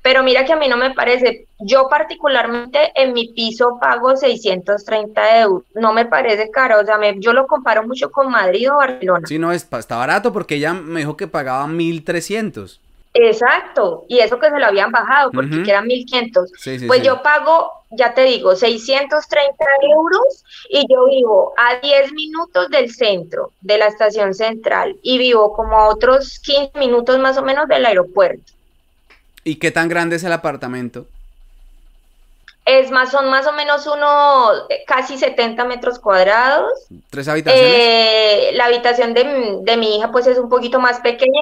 Pero 0.03 0.23
mira 0.23 0.45
que 0.45 0.53
a 0.53 0.55
mí 0.55 0.67
no 0.67 0.77
me 0.77 0.95
parece, 0.95 1.45
yo 1.59 1.87
particularmente 1.87 2.91
en 2.95 3.13
mi 3.13 3.27
piso 3.27 3.77
pago 3.79 4.17
630 4.17 5.41
euros, 5.41 5.63
no 5.75 5.93
me 5.93 6.05
parece 6.05 6.49
caro, 6.49 6.79
o 6.79 6.85
sea, 6.85 6.97
yo 7.17 7.33
lo 7.33 7.45
comparo 7.45 7.85
mucho 7.85 8.09
con 8.09 8.31
Madrid 8.31 8.71
o 8.71 8.77
Barcelona. 8.77 9.27
Sí, 9.27 9.37
no, 9.37 9.51
está 9.51 9.97
barato 9.97 10.33
porque 10.33 10.55
ella 10.55 10.73
me 10.73 11.01
dijo 11.01 11.17
que 11.17 11.27
pagaba 11.27 11.67
1300. 11.67 12.79
Exacto, 13.13 14.05
y 14.07 14.19
eso 14.19 14.39
que 14.39 14.49
se 14.49 14.57
lo 14.57 14.65
habían 14.65 14.91
bajado 14.91 15.31
porque 15.31 15.69
eran 15.69 15.85
1500. 15.85 16.51
pues 16.87 17.03
yo 17.03 17.21
pago, 17.21 17.71
ya 17.89 18.13
te 18.13 18.23
digo, 18.23 18.55
630 18.55 19.65
euros 19.93 20.45
y 20.69 20.85
yo 20.89 21.05
vivo 21.07 21.53
a 21.57 21.75
10 21.81 22.13
minutos 22.13 22.69
del 22.69 22.93
centro, 22.93 23.51
de 23.59 23.77
la 23.77 23.87
estación 23.87 24.33
central, 24.33 24.95
y 25.01 25.17
vivo 25.17 25.53
como 25.53 25.75
a 25.75 25.89
otros 25.89 26.39
15 26.39 26.79
minutos 26.79 27.19
más 27.19 27.37
o 27.37 27.43
menos 27.43 27.67
del 27.67 27.85
aeropuerto. 27.85 28.53
¿Y 29.43 29.55
qué 29.55 29.71
tan 29.71 29.89
grande 29.89 30.15
es 30.15 30.23
el 30.23 30.31
apartamento? 30.31 31.05
Es 32.63 32.91
más, 32.91 33.11
son 33.11 33.29
más 33.29 33.47
o 33.47 33.53
menos 33.53 33.87
unos 33.87 34.67
casi 34.85 35.17
70 35.17 35.65
metros 35.65 35.99
cuadrados. 35.99 36.71
¿Tres 37.09 37.27
habitaciones? 37.27 37.73
Eh, 37.75 38.51
la 38.53 38.65
habitación 38.65 39.13
de, 39.13 39.57
de 39.63 39.77
mi 39.77 39.97
hija 39.97 40.11
pues 40.11 40.27
es 40.27 40.37
un 40.37 40.47
poquito 40.47 40.79
más 40.79 40.99
pequeña, 40.99 41.41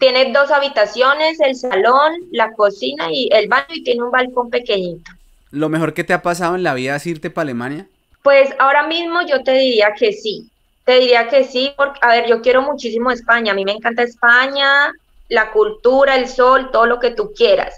tiene 0.00 0.32
dos 0.32 0.50
habitaciones, 0.50 1.38
el 1.40 1.54
salón, 1.54 2.14
la 2.32 2.52
cocina 2.54 3.12
y 3.12 3.28
el 3.30 3.48
baño 3.48 3.66
y 3.68 3.84
tiene 3.84 4.02
un 4.02 4.10
balcón 4.10 4.50
pequeñito. 4.50 5.12
¿Lo 5.52 5.68
mejor 5.68 5.92
que 5.92 6.04
te 6.04 6.14
ha 6.14 6.22
pasado 6.22 6.56
en 6.56 6.62
la 6.62 6.74
vida 6.74 6.96
es 6.96 7.06
irte 7.06 7.30
para 7.30 7.42
Alemania? 7.42 7.86
Pues 8.22 8.50
ahora 8.58 8.86
mismo 8.86 9.20
yo 9.22 9.44
te 9.44 9.52
diría 9.52 9.92
que 9.96 10.12
sí. 10.12 10.48
Te 10.84 10.98
diría 10.98 11.28
que 11.28 11.44
sí, 11.44 11.72
porque, 11.76 12.00
a 12.02 12.08
ver, 12.08 12.28
yo 12.28 12.40
quiero 12.40 12.62
muchísimo 12.62 13.10
España. 13.10 13.52
A 13.52 13.54
mí 13.54 13.64
me 13.64 13.72
encanta 13.72 14.02
España, 14.02 14.90
la 15.28 15.50
cultura, 15.50 16.16
el 16.16 16.28
sol, 16.28 16.70
todo 16.72 16.86
lo 16.86 16.98
que 16.98 17.10
tú 17.10 17.32
quieras. 17.36 17.74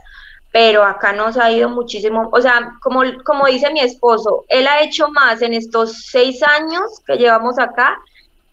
Pero 0.52 0.84
acá 0.84 1.12
nos 1.12 1.36
ha 1.36 1.50
ido 1.50 1.68
muchísimo. 1.70 2.28
O 2.32 2.40
sea, 2.40 2.74
como, 2.80 3.02
como 3.24 3.46
dice 3.46 3.72
mi 3.72 3.80
esposo, 3.80 4.44
él 4.48 4.68
ha 4.68 4.80
hecho 4.82 5.08
más 5.08 5.42
en 5.42 5.54
estos 5.54 6.04
seis 6.04 6.40
años 6.42 7.00
que 7.04 7.16
llevamos 7.16 7.58
acá 7.58 7.98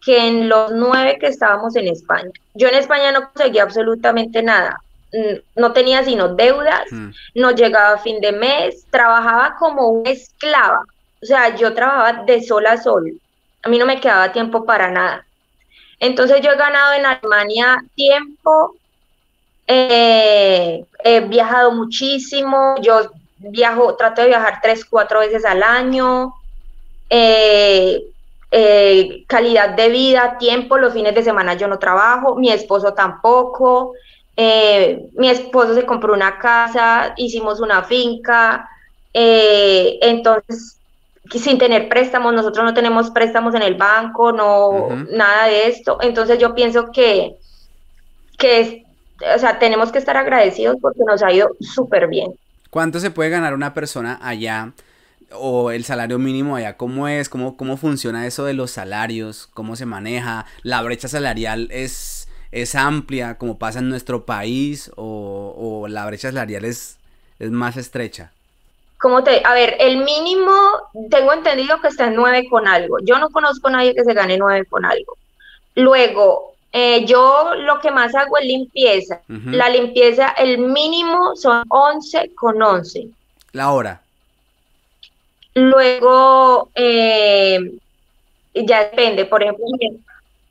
que 0.04 0.26
en 0.26 0.48
los 0.48 0.72
nueve 0.72 1.18
que 1.18 1.26
estábamos 1.26 1.76
en 1.76 1.88
España. 1.88 2.30
Yo 2.54 2.68
en 2.68 2.74
España 2.74 3.12
no 3.12 3.30
conseguía 3.30 3.62
absolutamente 3.62 4.42
nada. 4.42 4.80
Mm, 5.12 5.60
no 5.60 5.72
tenía 5.72 6.04
sino 6.04 6.28
deudas, 6.28 6.90
mm. 6.90 7.10
no 7.34 7.50
llegaba 7.50 7.94
a 7.94 7.98
fin 7.98 8.20
de 8.20 8.32
mes, 8.32 8.86
trabajaba 8.90 9.56
como 9.58 9.88
una 9.88 10.10
esclava. 10.10 10.84
O 11.22 11.26
sea, 11.26 11.54
yo 11.56 11.74
trabajaba 11.74 12.24
de 12.24 12.42
sol 12.42 12.66
a 12.66 12.76
sol. 12.76 13.20
A 13.62 13.68
mí 13.68 13.78
no 13.78 13.86
me 13.86 14.00
quedaba 14.00 14.32
tiempo 14.32 14.64
para 14.64 14.90
nada. 14.90 15.26
Entonces 15.98 16.40
yo 16.40 16.50
he 16.52 16.56
ganado 16.56 16.94
en 16.94 17.04
Alemania 17.04 17.84
tiempo, 17.94 18.74
eh, 19.66 20.84
he 21.04 21.20
viajado 21.20 21.72
muchísimo, 21.72 22.74
yo 22.80 23.10
viajo, 23.36 23.96
trato 23.96 24.22
de 24.22 24.28
viajar 24.28 24.60
tres, 24.62 24.84
cuatro 24.84 25.20
veces 25.20 25.44
al 25.44 25.62
año. 25.62 26.32
Eh, 27.10 28.02
eh, 28.50 29.24
calidad 29.26 29.76
de 29.76 29.88
vida, 29.88 30.36
tiempo, 30.38 30.76
los 30.76 30.92
fines 30.92 31.14
de 31.14 31.22
semana 31.22 31.54
yo 31.54 31.68
no 31.68 31.78
trabajo, 31.78 32.36
mi 32.36 32.50
esposo 32.50 32.94
tampoco, 32.94 33.92
eh, 34.36 35.08
mi 35.16 35.28
esposo 35.28 35.74
se 35.74 35.86
compró 35.86 36.12
una 36.12 36.38
casa, 36.38 37.14
hicimos 37.16 37.60
una 37.60 37.82
finca, 37.84 38.68
eh, 39.14 39.98
entonces 40.02 40.76
sin 41.30 41.58
tener 41.58 41.88
préstamos, 41.88 42.34
nosotros 42.34 42.64
no 42.64 42.74
tenemos 42.74 43.10
préstamos 43.10 43.54
en 43.54 43.62
el 43.62 43.76
banco, 43.76 44.32
no, 44.32 44.88
nada 45.12 45.46
de 45.46 45.68
esto, 45.68 45.98
entonces 46.00 46.38
yo 46.38 46.54
pienso 46.54 46.90
que, 46.90 47.36
que 48.36 48.84
o 49.34 49.38
sea, 49.38 49.58
tenemos 49.58 49.92
que 49.92 49.98
estar 49.98 50.16
agradecidos 50.16 50.76
porque 50.80 51.02
nos 51.06 51.22
ha 51.22 51.32
ido 51.32 51.56
súper 51.60 52.08
bien. 52.08 52.34
¿Cuánto 52.70 52.98
se 52.98 53.10
puede 53.10 53.30
ganar 53.30 53.54
una 53.54 53.74
persona 53.74 54.18
allá? 54.22 54.72
O 55.32 55.70
el 55.70 55.84
salario 55.84 56.18
mínimo 56.18 56.56
allá, 56.56 56.76
¿cómo 56.76 57.08
es? 57.08 57.28
¿Cómo, 57.28 57.56
¿Cómo 57.56 57.76
funciona 57.76 58.26
eso 58.26 58.44
de 58.44 58.54
los 58.54 58.70
salarios? 58.70 59.48
¿Cómo 59.54 59.76
se 59.76 59.86
maneja? 59.86 60.46
¿La 60.62 60.82
brecha 60.82 61.08
salarial 61.08 61.68
es, 61.70 62.28
es 62.52 62.74
amplia 62.74 63.38
como 63.38 63.58
pasa 63.58 63.78
en 63.80 63.88
nuestro 63.88 64.26
país 64.26 64.90
o, 64.96 65.54
o 65.56 65.88
la 65.88 66.06
brecha 66.06 66.30
salarial 66.30 66.64
es, 66.64 66.98
es 67.38 67.50
más 67.50 67.76
estrecha? 67.76 68.32
como 69.00 69.24
te, 69.24 69.42
a 69.46 69.54
ver, 69.54 69.76
el 69.80 70.04
mínimo, 70.04 70.52
tengo 71.10 71.32
entendido 71.32 71.80
que 71.80 71.88
está 71.88 72.08
en 72.08 72.16
nueve 72.16 72.46
con 72.50 72.68
algo. 72.68 72.98
Yo 73.02 73.18
no 73.18 73.30
conozco 73.30 73.68
a 73.68 73.70
nadie 73.70 73.94
que 73.94 74.04
se 74.04 74.12
gane 74.12 74.36
nueve 74.36 74.66
con 74.66 74.84
algo. 74.84 75.16
Luego, 75.74 76.52
eh, 76.70 77.06
yo 77.06 77.54
lo 77.56 77.80
que 77.80 77.90
más 77.90 78.14
hago 78.14 78.36
es 78.36 78.44
limpieza. 78.44 79.22
La 79.28 79.70
limpieza, 79.70 80.28
el 80.36 80.58
mínimo 80.58 81.34
son 81.34 81.64
11 81.68 82.34
con 82.34 82.60
11. 82.60 83.08
La 83.52 83.72
hora. 83.72 84.02
Luego, 85.54 86.70
eh, 86.74 87.78
ya 88.54 88.84
depende, 88.84 89.24
por 89.24 89.42
ejemplo, 89.42 89.64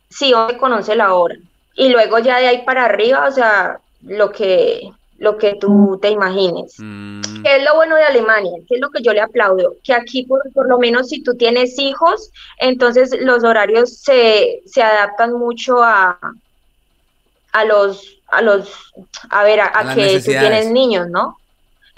sí, 0.10 0.34
11 0.34 0.58
con 0.58 0.74
11 0.74 0.96
la 0.96 1.14
hora. 1.14 1.36
Y 1.76 1.90
luego 1.90 2.20
ya 2.20 2.40
de 2.40 2.48
ahí 2.48 2.64
para 2.66 2.86
arriba, 2.86 3.28
o 3.28 3.32
sea, 3.32 3.80
lo 4.02 4.32
que, 4.32 4.92
lo 5.18 5.38
que 5.38 5.56
tú 5.56 5.98
te 6.02 6.10
imagines. 6.10 6.76
Mm. 6.78 7.22
¿Qué 7.44 7.58
es 7.58 7.64
lo 7.64 7.76
bueno 7.76 7.96
de 7.96 8.04
Alemania? 8.04 8.52
¿Qué 8.68 8.76
es 8.76 8.82
lo 8.82 8.90
que 8.90 9.02
yo 9.02 9.14
le 9.14 9.22
aplaudo? 9.22 9.76
Que 9.84 9.94
aquí, 9.94 10.24
por, 10.24 10.42
por 10.54 10.68
lo 10.68 10.78
menos, 10.78 11.10
si 11.10 11.24
tú 11.24 11.36
tienes 11.36 11.80
hijos, 11.80 12.32
entonces 12.58 13.16
los 13.22 13.44
horarios 13.44 13.98
se, 13.98 14.62
se 14.66 14.84
adaptan 14.84 15.34
mucho 15.34 15.82
a, 15.82 16.20
a 17.52 17.66
los, 17.66 18.18
a 18.28 18.42
los, 18.42 18.94
a 19.30 19.44
ver, 19.44 19.62
a, 19.62 19.96
que 19.96 20.20
tú 20.20 20.32
tienes 20.32 20.72
niños, 20.72 21.08
¿no? 21.10 21.39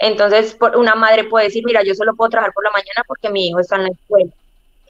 Entonces, 0.02 0.56
una 0.74 0.96
madre 0.96 1.22
puede 1.22 1.44
decir, 1.46 1.64
mira, 1.64 1.84
yo 1.84 1.94
solo 1.94 2.16
puedo 2.16 2.30
trabajar 2.30 2.52
por 2.52 2.64
la 2.64 2.72
mañana 2.72 3.04
porque 3.06 3.30
mi 3.30 3.46
hijo 3.46 3.60
está 3.60 3.76
en 3.76 3.84
la 3.84 3.90
escuela. 3.90 4.32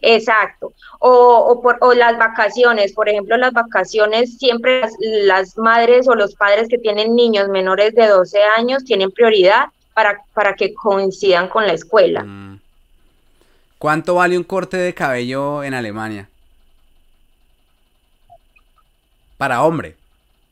Exacto. 0.00 0.72
O, 1.00 1.60
por, 1.62 1.94
las 1.94 2.16
vacaciones, 2.16 2.94
por 2.94 3.10
ejemplo, 3.10 3.36
las 3.36 3.52
vacaciones, 3.52 4.38
siempre 4.38 4.88
las, 5.00 5.58
madres 5.58 6.08
o 6.08 6.14
los 6.14 6.34
padres 6.34 6.66
que 6.66 6.78
tienen 6.78 7.14
niños 7.14 7.50
menores 7.50 7.94
de 7.94 8.06
12 8.06 8.42
años 8.56 8.84
tienen 8.84 9.10
prioridad 9.10 9.66
para, 9.92 10.22
para 10.32 10.54
que 10.54 10.72
coincidan 10.72 11.48
con 11.48 11.66
la 11.66 11.74
escuela. 11.74 12.24
Mm. 12.24 12.60
¿Cuánto 13.76 14.14
vale 14.14 14.38
un 14.38 14.44
corte 14.44 14.78
de 14.78 14.94
cabello 14.94 15.62
en 15.62 15.74
Alemania? 15.74 16.30
Para 19.36 19.62
hombre. 19.62 19.94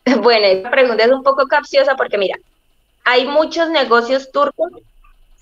Bueno, 0.22 0.46
esa 0.46 0.70
pregunta 0.70 1.04
es 1.04 1.10
un 1.10 1.22
poco 1.22 1.46
capciosa 1.46 1.94
porque 1.96 2.18
mira, 2.18 2.36
hay 3.04 3.26
muchos 3.26 3.70
negocios 3.70 4.30
turcos, 4.30 4.70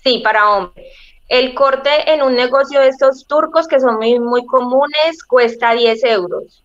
sí, 0.03 0.19
para 0.23 0.49
hombre. 0.49 0.91
El 1.27 1.53
corte 1.53 2.11
en 2.11 2.23
un 2.23 2.35
negocio 2.35 2.81
de 2.81 2.89
estos 2.89 3.25
turcos 3.27 3.67
que 3.67 3.79
son 3.79 3.97
muy, 3.97 4.19
muy 4.19 4.45
comunes 4.45 5.23
cuesta 5.27 5.73
10 5.73 6.03
euros, 6.05 6.63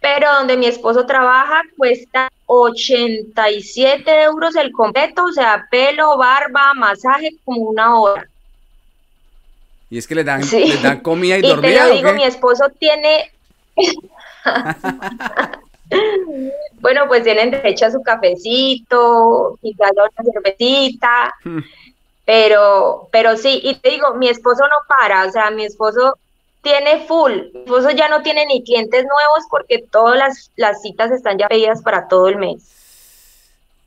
pero 0.00 0.32
donde 0.34 0.56
mi 0.56 0.66
esposo 0.66 1.04
trabaja 1.04 1.62
cuesta 1.76 2.30
87 2.46 4.22
euros 4.22 4.54
el 4.54 4.70
completo, 4.72 5.24
o 5.24 5.32
sea, 5.32 5.66
pelo, 5.70 6.16
barba, 6.16 6.72
masaje, 6.74 7.36
como 7.44 7.62
una 7.62 7.98
hora. 7.98 8.28
Y 9.90 9.98
es 9.98 10.06
que 10.06 10.14
le 10.14 10.22
dan, 10.22 10.42
dan 10.82 11.00
comida 11.00 11.36
y, 11.36 11.38
y 11.46 11.56
Te 11.60 11.74
lo 11.74 11.90
digo, 11.90 12.12
mi 12.12 12.24
esposo 12.24 12.66
tiene... 12.78 13.32
bueno, 16.80 17.02
pues 17.08 17.24
tienen 17.24 17.50
derecho 17.50 17.86
a 17.86 17.90
su 17.90 18.02
cafecito, 18.02 19.58
quizás 19.60 19.92
una 19.92 20.32
cervecita. 20.32 21.34
Hmm. 21.44 21.60
Pero, 22.24 23.08
pero 23.10 23.36
sí, 23.38 23.60
y 23.64 23.76
te 23.76 23.90
digo, 23.90 24.14
mi 24.14 24.28
esposo 24.28 24.62
no 24.64 24.76
para, 24.86 25.24
o 25.26 25.32
sea, 25.32 25.50
mi 25.50 25.64
esposo 25.64 26.18
tiene 26.62 27.06
full, 27.06 27.32
mi 27.54 27.60
esposo 27.60 27.90
ya 27.90 28.10
no 28.10 28.20
tiene 28.20 28.44
ni 28.44 28.62
clientes 28.62 29.04
nuevos 29.04 29.44
porque 29.48 29.78
todas 29.78 30.18
las, 30.18 30.50
las 30.56 30.82
citas 30.82 31.10
están 31.10 31.38
ya 31.38 31.48
pedidas 31.48 31.80
para 31.80 32.06
todo 32.06 32.28
el 32.28 32.36
mes. 32.36 32.62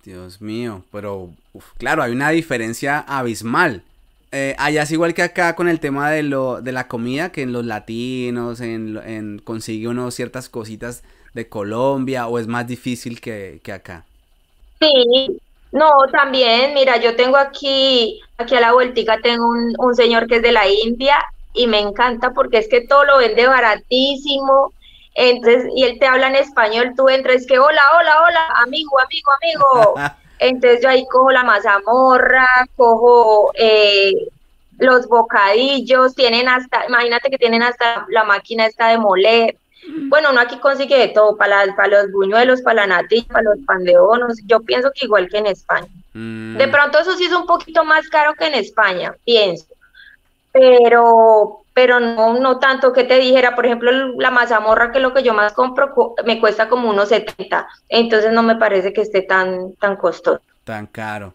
Dios 0.04 0.42
mío, 0.42 0.84
pero 0.92 1.30
claro, 1.78 2.02
hay 2.02 2.12
una 2.12 2.32
diferencia 2.32 3.00
abismal. 3.00 3.84
Eh, 4.32 4.56
allá 4.58 4.84
es 4.84 4.92
igual 4.92 5.14
que 5.14 5.22
acá 5.22 5.56
con 5.56 5.68
el 5.68 5.80
tema 5.80 6.10
de, 6.10 6.24
lo, 6.24 6.62
de 6.62 6.72
la 6.72 6.88
comida, 6.88 7.32
que 7.32 7.44
en 7.44 7.54
los 7.54 7.66
latinos, 7.66 8.62
en, 8.62 8.98
en 9.06 9.40
consigue 9.40 9.88
uno 9.88 10.10
ciertas 10.10 10.50
cositas 10.50 11.04
de 11.34 11.48
Colombia, 11.48 12.28
o 12.28 12.40
es 12.40 12.48
más 12.48 12.68
difícil 12.68 13.22
que, 13.22 13.60
que 13.64 13.72
acá. 13.72 14.06
Sí, 14.80 15.40
no, 15.72 15.90
también, 16.12 16.74
mira, 16.74 16.98
yo 16.98 17.16
tengo 17.16 17.38
aquí, 17.38 18.22
aquí 18.38 18.56
a 18.56 18.62
la 18.62 18.74
vueltica 18.74 19.20
tengo 19.22 19.48
un, 19.48 19.74
un 19.78 19.96
señor 19.96 20.28
que 20.28 20.38
es 20.38 20.42
de 20.42 20.52
la 20.52 20.68
India 20.68 21.18
y 21.54 21.68
me 21.68 21.80
encanta 21.80 22.32
porque 22.32 22.58
es 22.58 22.68
que 22.68 22.82
todo 22.88 23.06
lo 23.06 23.18
vende 23.18 23.48
baratísimo. 23.48 24.74
Entonces, 25.14 25.72
y 25.76 25.84
él 25.84 25.98
te 26.00 26.08
habla 26.08 26.28
en 26.28 26.36
español, 26.36 26.94
tú 26.96 27.10
entras, 27.10 27.46
que 27.46 27.60
hola, 27.60 27.82
hola, 27.98 28.24
hola, 28.28 28.48
amigo, 28.64 29.00
amigo, 29.00 29.32
amigo. 29.42 29.96
Entonces 30.40 30.82
yo 30.82 30.90
ahí 30.90 31.06
cojo 31.06 31.32
la 31.32 31.44
mazamorra, 31.44 32.48
cojo 32.76 33.52
eh, 33.54 34.14
los 34.80 35.08
bocadillos, 35.08 36.16
tienen 36.16 36.50
hasta, 36.50 36.86
imagínate 36.88 37.30
que 37.30 37.38
tienen 37.38 37.62
hasta 37.62 38.06
la 38.10 38.24
máquina 38.24 38.66
esta 38.66 38.88
de 38.88 38.98
moler. 38.98 39.56
Bueno, 40.08 40.32
uno 40.32 40.40
aquí 40.40 40.58
consigue 40.58 40.98
de 40.98 41.08
todo, 41.10 41.36
para, 41.38 41.76
para 41.76 42.04
los 42.04 42.12
buñuelos, 42.12 42.62
para 42.62 42.86
la 42.86 43.02
natilla, 43.02 43.28
para 43.28 43.44
los 43.44 43.60
pandeonos. 43.66 44.40
Yo 44.46 44.62
pienso 44.62 44.92
que 44.94 45.06
igual 45.06 45.28
que 45.30 45.38
en 45.38 45.48
España. 45.48 45.88
Mm. 46.14 46.58
De 46.58 46.68
pronto 46.68 47.00
eso 47.00 47.16
sí 47.16 47.26
es 47.26 47.34
un 47.34 47.46
poquito 47.46 47.84
más 47.84 48.08
caro 48.10 48.34
que 48.34 48.48
en 48.48 48.56
España, 48.56 49.14
pienso. 49.26 49.66
Pero, 50.52 51.64
pero 51.74 52.00
no, 52.00 52.40
no 52.40 52.60
tanto 52.60 52.92
que 52.94 53.04
te 53.04 53.20
dijera, 53.20 53.56
por 53.56 53.66
ejemplo, 53.66 53.92
la 53.92 54.32
mazamorra, 54.32 54.92
que 54.92 54.98
es 54.98 55.02
lo 55.02 55.14
que 55.14 55.24
yo 55.24 55.34
más 55.34 55.54
compro, 55.54 55.94
me 56.26 56.40
cuesta 56.40 56.68
como 56.68 56.90
unos 56.90 57.10
70. 57.10 57.68
Entonces 57.90 58.32
no 58.32 58.44
me 58.44 58.56
parece 58.56 58.94
que 58.94 59.02
esté 59.02 59.22
tan, 59.22 59.74
tan 59.76 59.96
costoso. 59.96 60.42
Tan 60.64 60.88
caro. 60.88 61.34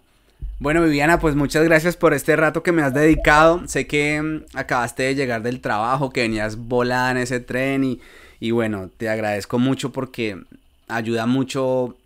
Bueno, 0.58 0.82
Viviana, 0.82 1.20
pues 1.20 1.34
muchas 1.34 1.64
gracias 1.64 1.98
por 1.98 2.14
este 2.14 2.34
rato 2.34 2.62
que 2.62 2.72
me 2.72 2.82
has 2.82 2.94
dedicado. 2.94 3.68
Sé 3.68 3.86
que 3.86 4.22
mm, 4.22 4.56
acabaste 4.56 5.02
de 5.02 5.14
llegar 5.14 5.42
del 5.42 5.60
trabajo, 5.60 6.10
que 6.10 6.22
venías 6.22 6.56
volada 6.56 7.10
en 7.10 7.18
ese 7.18 7.40
tren 7.40 7.84
y 7.84 8.00
y 8.40 8.50
bueno, 8.50 8.90
te 8.96 9.08
agradezco 9.08 9.58
mucho 9.58 9.92
porque 9.92 10.38
ayuda 10.88 11.26
mucho 11.26 11.96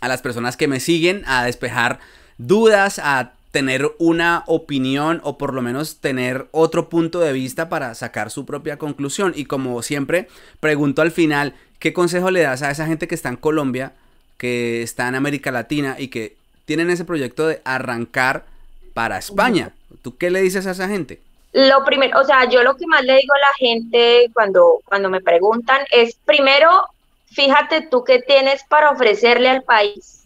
a 0.00 0.08
las 0.08 0.22
personas 0.22 0.56
que 0.56 0.68
me 0.68 0.80
siguen 0.80 1.22
a 1.26 1.44
despejar 1.44 1.98
dudas, 2.38 3.00
a 3.02 3.32
tener 3.50 3.90
una 3.98 4.44
opinión 4.46 5.20
o 5.24 5.38
por 5.38 5.54
lo 5.54 5.62
menos 5.62 5.96
tener 5.96 6.46
otro 6.50 6.90
punto 6.90 7.20
de 7.20 7.32
vista 7.32 7.70
para 7.70 7.94
sacar 7.94 8.30
su 8.30 8.44
propia 8.44 8.76
conclusión. 8.76 9.32
Y 9.34 9.46
como 9.46 9.80
siempre, 9.82 10.28
pregunto 10.60 11.00
al 11.00 11.10
final, 11.10 11.54
¿qué 11.78 11.94
consejo 11.94 12.30
le 12.30 12.42
das 12.42 12.60
a 12.62 12.70
esa 12.70 12.86
gente 12.86 13.08
que 13.08 13.14
está 13.14 13.30
en 13.30 13.36
Colombia, 13.36 13.94
que 14.36 14.82
está 14.82 15.08
en 15.08 15.14
América 15.14 15.50
Latina 15.50 15.96
y 15.98 16.08
que 16.08 16.36
tienen 16.66 16.90
ese 16.90 17.06
proyecto 17.06 17.48
de 17.48 17.62
arrancar 17.64 18.44
para 18.92 19.16
España? 19.16 19.72
¿Tú 20.02 20.18
qué 20.18 20.30
le 20.30 20.42
dices 20.42 20.66
a 20.66 20.72
esa 20.72 20.88
gente? 20.88 21.20
Lo 21.56 21.86
primero, 21.86 22.20
o 22.20 22.24
sea, 22.24 22.44
yo 22.44 22.62
lo 22.62 22.76
que 22.76 22.86
más 22.86 23.02
le 23.02 23.16
digo 23.16 23.32
a 23.32 23.38
la 23.38 23.54
gente 23.54 24.26
cuando, 24.34 24.80
cuando 24.84 25.08
me 25.08 25.22
preguntan 25.22 25.86
es, 25.90 26.14
primero, 26.26 26.86
fíjate 27.28 27.80
tú 27.80 28.04
qué 28.04 28.20
tienes 28.20 28.62
para 28.64 28.90
ofrecerle 28.90 29.48
al 29.48 29.62
país. 29.62 30.24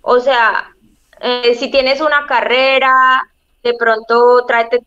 O 0.00 0.18
sea, 0.18 0.72
eh, 1.20 1.54
si 1.54 1.70
tienes 1.70 2.00
una 2.00 2.26
carrera, 2.26 3.22
de 3.62 3.74
pronto 3.74 4.44
tráete, 4.44 4.80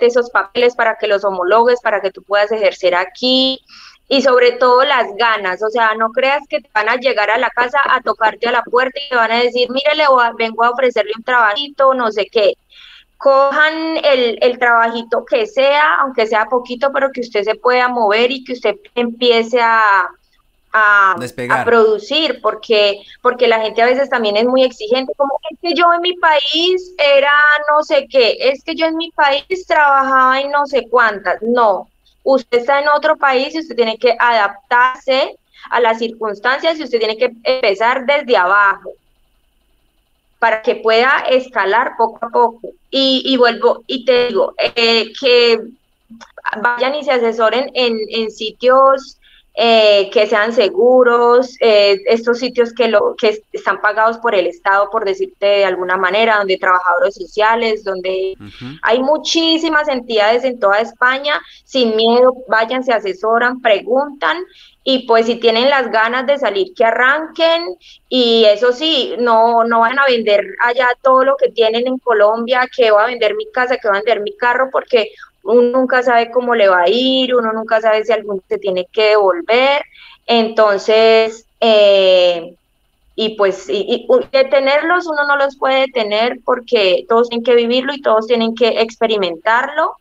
esos 0.00 0.30
papeles 0.30 0.74
para 0.74 0.96
que 0.96 1.08
los 1.08 1.24
homologues, 1.24 1.82
para 1.82 2.00
que 2.00 2.10
tú 2.10 2.22
puedas 2.22 2.50
ejercer 2.50 2.94
aquí 2.94 3.60
y 4.08 4.22
sobre 4.22 4.52
todo 4.52 4.82
las 4.84 5.14
ganas, 5.16 5.62
o 5.62 5.68
sea, 5.68 5.94
no 5.94 6.08
creas 6.12 6.40
que 6.48 6.62
te 6.62 6.70
van 6.72 6.88
a 6.88 6.96
llegar 6.96 7.28
a 7.28 7.36
la 7.36 7.50
casa 7.50 7.78
a 7.84 8.00
tocarte 8.00 8.48
a 8.48 8.52
la 8.52 8.62
puerta 8.62 8.98
y 8.98 9.10
te 9.10 9.16
van 9.16 9.32
a 9.32 9.42
decir, 9.42 9.68
mire, 9.70 9.94
le 9.94 10.06
vengo 10.38 10.64
a 10.64 10.70
ofrecerle 10.70 11.12
un 11.14 11.22
trabajito, 11.22 11.92
no 11.92 12.10
sé 12.10 12.28
qué 12.32 12.54
cojan 13.22 13.98
el, 14.02 14.36
el, 14.42 14.58
trabajito 14.58 15.24
que 15.24 15.46
sea, 15.46 16.00
aunque 16.00 16.26
sea 16.26 16.46
poquito, 16.46 16.90
pero 16.92 17.12
que 17.12 17.20
usted 17.20 17.44
se 17.44 17.54
pueda 17.54 17.86
mover 17.86 18.32
y 18.32 18.42
que 18.42 18.54
usted 18.54 18.74
empiece 18.96 19.60
a, 19.60 20.08
a, 20.72 21.14
a, 21.14 21.64
producir, 21.64 22.40
porque, 22.42 23.00
porque 23.20 23.46
la 23.46 23.60
gente 23.60 23.80
a 23.80 23.86
veces 23.86 24.10
también 24.10 24.36
es 24.36 24.44
muy 24.44 24.64
exigente, 24.64 25.12
como 25.16 25.38
es 25.48 25.56
que 25.60 25.72
yo 25.72 25.92
en 25.94 26.00
mi 26.00 26.14
país 26.14 26.94
era 26.98 27.32
no 27.70 27.84
sé 27.84 28.08
qué, 28.10 28.38
es 28.40 28.64
que 28.64 28.74
yo 28.74 28.86
en 28.86 28.96
mi 28.96 29.12
país 29.12 29.66
trabajaba 29.68 30.40
en 30.40 30.50
no 30.50 30.66
sé 30.66 30.88
cuántas. 30.90 31.40
No, 31.42 31.88
usted 32.24 32.58
está 32.58 32.80
en 32.80 32.88
otro 32.88 33.16
país 33.16 33.54
y 33.54 33.60
usted 33.60 33.76
tiene 33.76 33.98
que 33.98 34.16
adaptarse 34.18 35.36
a 35.70 35.78
las 35.78 36.00
circunstancias 36.00 36.76
y 36.76 36.82
usted 36.82 36.98
tiene 36.98 37.16
que 37.16 37.30
empezar 37.44 38.04
desde 38.04 38.36
abajo 38.36 38.90
para 40.42 40.60
que 40.60 40.74
pueda 40.74 41.20
escalar 41.30 41.92
poco 41.96 42.18
a 42.20 42.30
poco. 42.30 42.70
Y, 42.90 43.36
vuelvo, 43.36 43.84
y 43.86 44.04
te 44.04 44.26
digo, 44.26 44.54
eh, 44.58 45.12
que 45.20 45.60
vayan 46.60 46.96
y 46.96 47.04
se 47.04 47.12
asesoren 47.12 47.70
en, 47.74 47.96
en 48.08 48.28
sitios 48.32 49.20
eh, 49.54 50.08
que 50.10 50.26
sean 50.26 50.52
seguros, 50.52 51.56
eh, 51.60 52.00
estos 52.06 52.38
sitios 52.38 52.72
que, 52.72 52.88
lo, 52.88 53.14
que 53.16 53.42
están 53.52 53.82
pagados 53.82 54.16
por 54.18 54.34
el 54.34 54.46
Estado, 54.46 54.88
por 54.90 55.04
decirte 55.04 55.44
de 55.44 55.64
alguna 55.66 55.98
manera, 55.98 56.38
donde 56.38 56.56
trabajadores 56.56 57.14
sociales, 57.14 57.84
donde 57.84 58.34
hay 58.82 59.00
muchísimas 59.00 59.88
entidades 59.88 60.44
en 60.44 60.58
toda 60.58 60.80
España, 60.80 61.38
sin 61.64 61.96
miedo, 61.96 62.34
vayan, 62.48 62.82
se 62.82 62.92
asesoran, 62.94 63.60
preguntan 63.60 64.38
y 64.84 65.06
pues 65.06 65.26
si 65.26 65.36
tienen 65.36 65.70
las 65.70 65.90
ganas 65.90 66.26
de 66.26 66.38
salir, 66.38 66.74
que 66.74 66.84
arranquen 66.84 67.76
y 68.08 68.44
eso 68.46 68.72
sí, 68.72 69.14
no, 69.18 69.64
no 69.64 69.80
van 69.80 69.98
a 69.98 70.06
vender 70.06 70.44
allá 70.60 70.88
todo 71.02 71.24
lo 71.24 71.36
que 71.36 71.50
tienen 71.50 71.86
en 71.86 71.98
Colombia, 71.98 72.68
que 72.74 72.90
va 72.90 73.04
a 73.04 73.08
vender 73.08 73.36
mi 73.36 73.50
casa, 73.52 73.76
que 73.76 73.88
va 73.88 73.94
a 73.94 73.98
vender 73.98 74.20
mi 74.20 74.36
carro, 74.36 74.70
porque 74.72 75.12
uno 75.42 75.62
nunca 75.78 76.02
sabe 76.02 76.30
cómo 76.30 76.54
le 76.54 76.68
va 76.68 76.82
a 76.82 76.88
ir, 76.88 77.34
uno 77.34 77.52
nunca 77.52 77.80
sabe 77.80 78.04
si 78.04 78.12
algún 78.12 78.42
se 78.48 78.58
tiene 78.58 78.86
que 78.92 79.10
devolver, 79.10 79.82
entonces, 80.26 81.46
eh, 81.60 82.54
y 83.14 83.36
pues 83.36 83.66
y, 83.68 84.06
detenerlos 84.32 85.06
uno 85.06 85.26
no 85.26 85.36
los 85.36 85.56
puede 85.56 85.80
detener 85.80 86.38
porque 86.44 87.04
todos 87.08 87.28
tienen 87.28 87.44
que 87.44 87.56
vivirlo 87.56 87.92
y 87.92 88.00
todos 88.00 88.26
tienen 88.26 88.54
que 88.54 88.80
experimentarlo, 88.80 89.96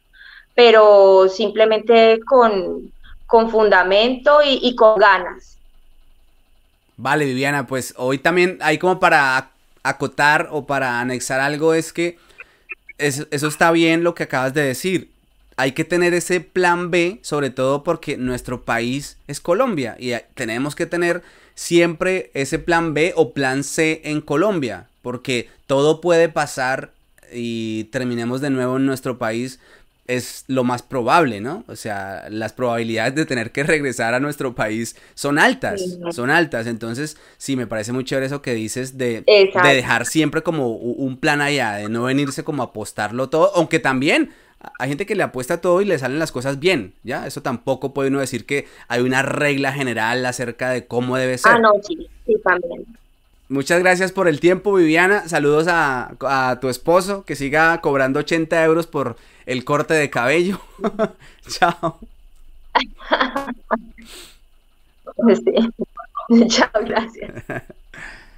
pero 0.56 1.28
simplemente 1.28 2.20
con, 2.26 2.92
con 3.26 3.50
fundamento 3.50 4.40
y, 4.46 4.76
con 4.76 5.00
ganas. 5.00 5.58
Vale, 6.98 7.26
Viviana, 7.26 7.66
pues 7.66 7.96
hoy 7.98 8.20
también 8.20 8.60
hay 8.62 8.78
como 8.78 9.00
para 9.00 9.50
acotar 9.82 10.50
o 10.52 10.66
para 10.66 11.00
anexar 11.00 11.40
algo 11.40 11.74
es 11.74 11.92
que 11.92 12.20
eso 13.00 13.48
está 13.48 13.72
bien 13.72 14.04
lo 14.04 14.14
que 14.14 14.24
acabas 14.24 14.54
de 14.54 14.62
decir 14.62 15.10
hay 15.62 15.74
que 15.74 15.86
tener 15.86 16.16
ese 16.16 16.42
plan 16.42 16.90
B, 16.90 17.20
sobre 17.22 17.52
todo 17.52 17.84
porque 17.84 18.18
nuestro 18.18 18.64
país 18.64 19.18
es 19.28 19.40
Colombia 19.40 19.96
y 20.00 20.14
tenemos 20.34 20.74
que 20.74 20.88
tener 20.88 21.22
siempre 21.54 22.32
ese 22.34 22.58
plan 22.58 22.96
B 22.96 23.14
o 23.16 23.32
plan 23.34 23.64
C 23.64 24.02
en 24.06 24.22
Colombia, 24.22 24.88
porque 25.04 25.50
todo 25.68 26.02
puede 26.02 26.30
pasar 26.30 26.94
y 27.32 27.84
terminemos 27.92 28.42
de 28.42 28.50
nuevo 28.50 28.78
en 28.78 28.88
nuestro 28.88 29.20
país 29.20 29.60
es 30.08 30.46
lo 30.48 30.64
más 30.64 30.82
probable, 30.82 31.42
¿no? 31.42 31.64
O 31.68 31.76
sea, 31.76 32.26
las 32.32 32.54
probabilidades 32.54 33.14
de 33.14 33.28
tener 33.28 33.52
que 33.52 33.62
regresar 33.62 34.16
a 34.16 34.20
nuestro 34.20 34.56
país 34.56 34.96
son 35.14 35.38
altas, 35.38 36.00
son 36.12 36.32
altas. 36.32 36.66
Entonces, 36.66 37.18
sí, 37.38 37.56
me 37.56 37.68
parece 37.68 37.92
muy 37.92 38.04
chévere 38.04 38.26
eso 38.26 38.42
que 38.42 38.56
dices 38.56 38.98
de, 38.98 39.22
de, 39.22 39.76
dejar 39.76 40.08
siempre 40.08 40.42
como 40.42 40.70
un 40.70 41.18
plan 41.18 41.40
allá, 41.40 41.74
de 41.74 41.88
no 41.88 42.04
venirse 42.06 42.44
como 42.44 42.64
a 42.64 42.66
apostarlo 42.66 43.30
todo, 43.30 43.52
aunque 43.56 43.78
también 43.78 44.32
hay 44.80 44.90
gente 44.90 45.06
que 45.06 45.16
le 45.16 45.24
apuesta 45.24 45.62
todo 45.62 45.82
y 45.82 45.86
le 45.86 45.98
salen 46.00 46.20
las 46.20 46.32
cosas 46.32 46.60
bien, 46.60 46.94
¿ya? 47.04 47.26
Eso 47.28 47.42
tampoco 47.42 47.94
puede 47.94 48.10
uno 48.10 48.20
decir 48.20 48.46
que 48.46 48.68
hay 48.88 49.02
una 49.02 49.22
regla 49.22 49.74
general 49.74 50.26
acerca 50.26 50.70
de 50.70 50.86
cómo 50.86 51.18
debe 51.18 51.38
ser. 51.38 51.54
Ah, 51.54 51.60
no, 51.60 51.72
sí, 51.84 52.08
sí, 52.26 52.36
también. 52.44 52.86
Muchas 53.50 53.80
gracias 53.80 54.12
por 54.12 54.28
el 54.28 54.40
tiempo, 54.40 54.74
Viviana. 54.74 55.28
Saludos 55.28 55.68
a, 55.68 56.16
a 56.22 56.60
tu 56.62 56.70
esposo, 56.70 57.26
que 57.26 57.36
siga 57.36 57.82
cobrando 57.82 58.20
80 58.20 58.64
euros 58.64 58.88
por 58.88 59.18
el 59.46 59.66
corte 59.66 59.94
de 59.94 60.10
cabello. 60.10 60.60
Chao. 61.48 62.00
Sí. 65.36 66.48
Chao, 66.48 66.70
gracias. 66.86 67.44